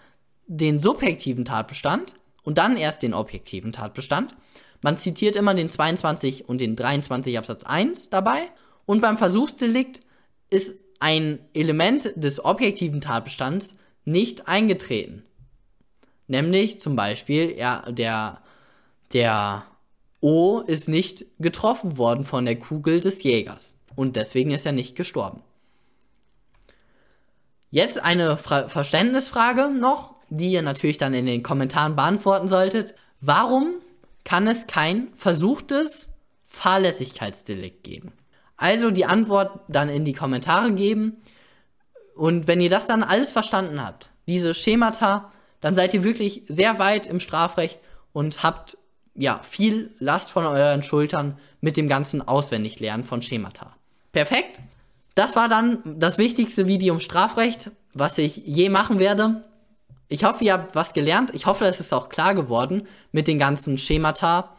den 0.47 0.79
subjektiven 0.79 1.45
Tatbestand 1.45 2.15
und 2.43 2.59
dann 2.59 2.77
erst 2.77 3.03
den 3.03 3.15
objektiven 3.15 3.73
Tatbestand. 3.73 4.35
Man 4.83 4.97
zitiert 4.97 5.37
immer 5.37 5.55
den 5.55 5.69
22 5.69 6.49
und 6.49 6.61
den 6.61 6.77
23 6.77 7.39
Absatz 7.39 7.65
1 7.65 8.11
dabei. 8.11 8.43
Und 8.85 9.01
beim 9.01 9.17
Versuchsdelikt 9.17 10.01
ist 10.51 10.75
ein 10.99 11.39
Element 11.55 12.13
des 12.17 12.45
objektiven 12.45 13.01
Tatbestands 13.01 13.77
nicht 14.05 14.49
eingetreten. 14.49 15.25
Nämlich 16.27 16.81
zum 16.81 16.97
Beispiel, 16.97 17.57
ja, 17.59 17.91
der, 17.91 18.41
der 19.13 19.65
O 20.21 20.61
ist 20.61 20.89
nicht 20.89 21.27
getroffen 21.39 21.99
worden 21.99 22.25
von 22.25 22.45
der 22.45 22.59
Kugel 22.59 23.01
des 23.01 23.23
Jägers. 23.23 23.77
Und 23.95 24.17
deswegen 24.17 24.51
ist 24.51 24.67
er 24.67 24.73
nicht 24.73 24.97
gestorben. 24.97 25.43
Jetzt 27.71 28.03
eine 28.03 28.37
Fra 28.37 28.69
Verständnisfrage 28.69 29.69
noch, 29.69 30.15
die 30.31 30.53
ihr 30.53 30.63
natürlich 30.63 30.99
dann 30.99 31.13
in 31.13 31.27
den 31.27 31.43
Kommentaren 31.43 31.97
beantworten 31.97 32.49
solltet. 32.49 32.95
Warum 33.21 33.75
kann 34.25 34.47
es 34.47 34.67
kein 34.67 35.09
versuchtes 35.15 36.11
Fahrlässigkeitsdelikt 36.43 37.83
geben? 37.83 38.13
Also 38.57 38.91
die 38.91 39.05
Antwort 39.05 39.61
dann 39.69 39.89
in 39.89 40.05
die 40.05 40.13
Kommentare 40.13 40.73
geben. 40.73 41.17
Und 42.15 42.47
wenn 42.47 42.61
ihr 42.61 42.71
das 42.71 42.87
dann 42.87 43.03
alles 43.03 43.33
verstanden 43.33 43.85
habt, 43.85 44.11
diese 44.29 44.55
Schemata, 44.55 45.33
dann 45.61 45.75
seid 45.75 45.95
ihr 45.95 46.05
wirklich 46.05 46.43
sehr 46.49 46.79
weit 46.79 47.07
im 47.07 47.21
Strafrecht 47.21 47.81
und 48.13 48.43
habt 48.43 48.77
ja 49.15 49.41
viel 49.43 49.95
Last 49.99 50.31
von 50.31 50.45
euren 50.45 50.83
Schultern 50.83 51.39
mit 51.61 51.77
dem 51.77 51.89
ganzen 51.89 52.27
Auswendiglernen 52.27 53.05
von 53.05 53.23
Schemata. 53.23 53.75
Perfekt. 54.13 54.61
Das 55.15 55.37
war 55.37 55.49
dann 55.49 55.81
das 55.85 56.19
wichtigste 56.19 56.67
Video 56.67 56.95
im 56.95 57.01
Strafrecht, 57.01 57.71
was 57.93 58.19
ich 58.19 58.37
je 58.37 58.69
machen 58.69 58.99
werde. 58.99 59.43
Ich 60.09 60.25
hoffe, 60.25 60.45
ihr 60.45 60.53
habt 60.53 60.75
was 60.75 60.93
gelernt. 60.93 61.31
Ich 61.35 61.47
hoffe, 61.47 61.65
es 61.65 61.81
ist 61.81 61.93
auch 61.93 62.09
klar 62.09 62.35
geworden 62.35 62.87
mit 63.13 63.29
den 63.29 63.39
ganzen 63.39 63.79
Schemata. 63.79 64.57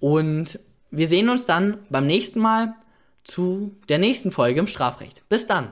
Und 0.00 0.58
wir 0.90 1.08
sehen 1.08 1.28
uns 1.28 1.46
dann 1.46 1.78
beim 1.90 2.06
nächsten 2.06 2.40
Mal 2.40 2.74
zu 3.22 3.74
der 3.88 3.98
nächsten 3.98 4.30
Folge 4.30 4.60
im 4.60 4.66
Strafrecht. 4.66 5.26
Bis 5.28 5.46
dann. 5.46 5.70